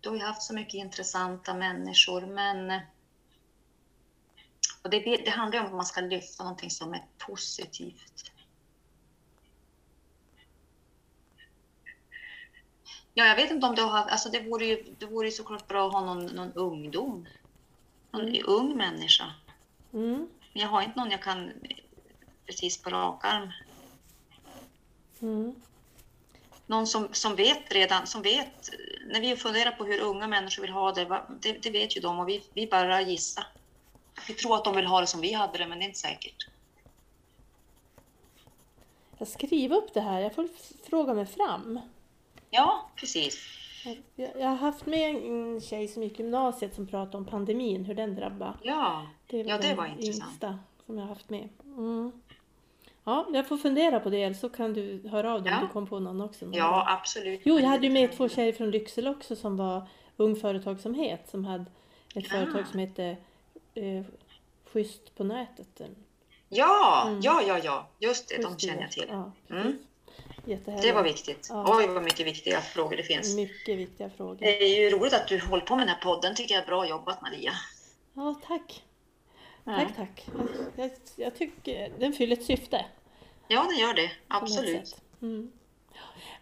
Du 0.00 0.08
har 0.08 0.16
ju 0.16 0.22
haft 0.22 0.42
så 0.42 0.54
mycket 0.54 0.74
intressanta 0.74 1.54
människor, 1.54 2.26
men 2.26 2.80
och 4.82 4.90
det, 4.90 5.00
det 5.00 5.30
handlar 5.30 5.60
om 5.60 5.66
att 5.66 5.72
man 5.72 5.86
ska 5.86 6.00
lyfta 6.00 6.44
någonting 6.44 6.70
som 6.70 6.94
är 6.94 7.04
positivt. 7.18 8.32
Ja, 13.14 13.26
jag 13.26 13.36
vet 13.36 13.50
inte 13.50 13.66
om 13.66 13.74
du 13.74 13.82
har 13.82 13.90
haft, 13.90 14.10
alltså 14.10 14.28
det 14.28 14.40
vore 14.40 14.66
ju, 14.66 14.94
det 14.98 15.06
vore 15.06 15.26
ju 15.26 15.32
såklart 15.32 15.68
bra 15.68 15.86
att 15.86 15.92
ha 15.92 16.04
någon, 16.04 16.26
någon 16.26 16.52
ungdom. 16.52 17.28
Någon 18.10 18.28
mm. 18.28 18.44
ung 18.46 18.76
människa. 18.76 19.34
Mm. 19.92 20.28
Men 20.52 20.62
jag 20.62 20.68
har 20.68 20.82
inte 20.82 20.98
någon 20.98 21.10
jag 21.10 21.22
kan 21.22 21.52
precis 22.46 22.82
på 22.82 22.90
rak 22.90 23.24
arm. 23.24 23.52
Mm 25.20 25.54
någon 26.68 26.86
som, 26.86 27.08
som 27.12 27.36
vet 27.36 27.72
redan, 27.72 28.06
som 28.06 28.22
vet, 28.22 28.70
när 29.06 29.20
vi 29.20 29.36
funderar 29.36 29.70
på 29.70 29.84
hur 29.84 30.00
unga 30.00 30.26
människor 30.26 30.62
vill 30.62 30.72
ha 30.72 30.92
det, 30.92 31.22
det, 31.40 31.52
det 31.52 31.70
vet 31.70 31.96
ju 31.96 32.00
de 32.00 32.18
och 32.18 32.28
vi, 32.28 32.42
vi 32.54 32.66
bara 32.66 33.02
gissar. 33.02 33.44
Vi 34.28 34.34
tror 34.34 34.54
att 34.54 34.64
de 34.64 34.76
vill 34.76 34.86
ha 34.86 35.00
det 35.00 35.06
som 35.06 35.20
vi 35.20 35.32
hade 35.32 35.58
det, 35.58 35.66
men 35.66 35.78
det 35.78 35.84
är 35.84 35.86
inte 35.86 35.98
säkert. 35.98 36.48
Jag 39.18 39.28
skriver 39.28 39.76
upp 39.76 39.94
det 39.94 40.00
här, 40.00 40.20
jag 40.20 40.34
får 40.34 40.48
fråga 40.90 41.14
mig 41.14 41.26
fram. 41.26 41.80
Ja, 42.50 42.90
precis. 42.96 43.38
Jag, 44.14 44.30
jag 44.36 44.48
har 44.48 44.56
haft 44.56 44.86
med 44.86 45.16
en 45.16 45.60
tjej 45.60 45.88
som 45.88 46.02
gick 46.02 46.18
gymnasiet 46.18 46.74
som 46.74 46.86
pratade 46.86 47.16
om 47.16 47.24
pandemin, 47.24 47.84
hur 47.84 47.94
den 47.94 48.14
drabbade. 48.14 48.52
Ja, 48.62 49.06
det, 49.26 49.36
ja, 49.36 49.58
det 49.58 49.74
var 49.74 49.86
intressant. 49.86 50.44
Som 50.86 50.98
jag 50.98 51.04
har 51.04 51.08
haft 51.08 51.30
med. 51.30 51.48
Mm. 51.64 52.12
Ja, 53.08 53.26
jag 53.32 53.48
får 53.48 53.56
fundera 53.56 54.00
på 54.00 54.10
det, 54.10 54.34
så 54.34 54.48
kan 54.48 54.74
du 54.74 55.08
höra 55.08 55.34
av 55.34 55.42
dig 55.42 55.52
ja. 55.52 55.58
om 55.58 55.66
du 55.66 55.72
kom 55.72 55.86
på 55.86 55.98
någon 55.98 56.20
också. 56.20 56.50
Ja, 56.52 56.84
absolut. 56.88 57.40
Jo, 57.44 57.60
jag 57.60 57.68
hade 57.68 57.86
ju 57.86 57.92
med 57.92 58.16
två 58.16 58.28
tjejer 58.28 58.52
från 58.52 58.70
Lycksele 58.70 59.10
också 59.10 59.36
som 59.36 59.56
var 59.56 59.88
Ung 60.16 60.36
Företagsamhet, 60.36 61.28
som 61.30 61.44
hade 61.44 61.64
ett 62.14 62.24
ja. 62.24 62.30
företag 62.30 62.66
som 62.66 62.80
hette 62.80 63.16
eh, 63.74 64.02
Schysst 64.72 65.14
på 65.14 65.24
nätet. 65.24 65.80
Ja, 66.48 67.04
mm. 67.08 67.20
ja, 67.22 67.42
ja, 67.46 67.58
ja, 67.62 67.88
just 67.98 68.28
det, 68.28 68.34
Schysst 68.34 68.48
de 68.48 68.66
känner 68.66 68.82
jag 68.82 68.90
till. 68.90 69.06
Ja, 69.08 69.32
mm. 69.50 69.78
Det 70.82 70.92
var 70.92 71.02
viktigt. 71.02 71.46
Ja. 71.50 71.78
Oj, 71.78 71.86
vad 71.86 72.02
mycket 72.02 72.26
viktiga 72.26 72.60
frågor 72.60 72.96
det 72.96 73.02
finns. 73.02 73.36
Mycket 73.36 73.78
viktiga 73.78 74.10
frågor. 74.10 74.36
Det 74.40 74.62
är 74.62 74.80
ju 74.80 74.90
roligt 74.90 75.12
att 75.12 75.28
du 75.28 75.40
håller 75.40 75.64
på 75.64 75.76
med 75.76 75.86
den 75.86 75.94
här 75.94 76.02
podden, 76.02 76.34
tycker 76.34 76.54
jag. 76.54 76.66
Bra 76.66 76.88
jobbat 76.88 77.22
Maria. 77.22 77.52
Ja, 78.14 78.34
tack. 78.46 78.82
Tack, 79.76 79.96
tack. 79.96 80.26
Jag, 80.76 80.90
jag, 81.16 81.34
tycker 81.34 81.92
den 81.98 82.12
fyller 82.12 82.36
ett 82.36 82.44
syfte. 82.44 82.84
Ja, 83.48 83.66
den 83.70 83.78
gör 83.78 83.94
det. 83.94 84.10
Absolut. 84.28 84.96
Mm. 85.22 85.50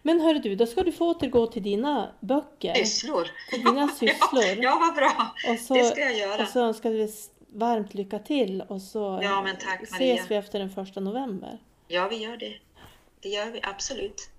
Men 0.01 0.21
hör 0.21 0.33
du, 0.33 0.55
då 0.55 0.65
ska 0.65 0.83
du 0.83 0.91
få 0.91 1.09
återgå 1.09 1.47
till 1.47 1.63
dina 1.63 2.11
böcker. 2.19 2.73
Sysslor. 2.73 3.27
Till 3.49 3.63
dina 3.63 3.87
sysslor. 3.99 4.43
ja, 4.43 4.55
ja, 4.57 4.77
vad 4.79 4.95
bra. 4.95 5.35
Och 5.51 5.59
så, 5.59 5.73
det 5.73 5.83
ska 5.83 5.99
jag 5.99 6.17
göra. 6.17 6.43
Och 6.43 6.49
så 6.49 6.59
önskar 6.59 6.89
vi 6.89 7.13
varmt 7.47 7.93
lycka 7.93 8.19
till 8.19 8.61
och 8.61 8.81
så 8.81 9.19
ja, 9.23 9.41
men 9.41 9.55
tack, 9.57 9.83
ses 9.83 10.31
vi 10.31 10.35
efter 10.35 10.59
den 10.59 10.69
första 10.69 10.99
november. 10.99 11.59
Ja, 11.87 12.07
vi 12.07 12.15
gör 12.15 12.37
det. 12.37 12.53
Det 13.21 13.29
gör 13.29 13.45
vi 13.45 13.59
absolut. 13.63 14.29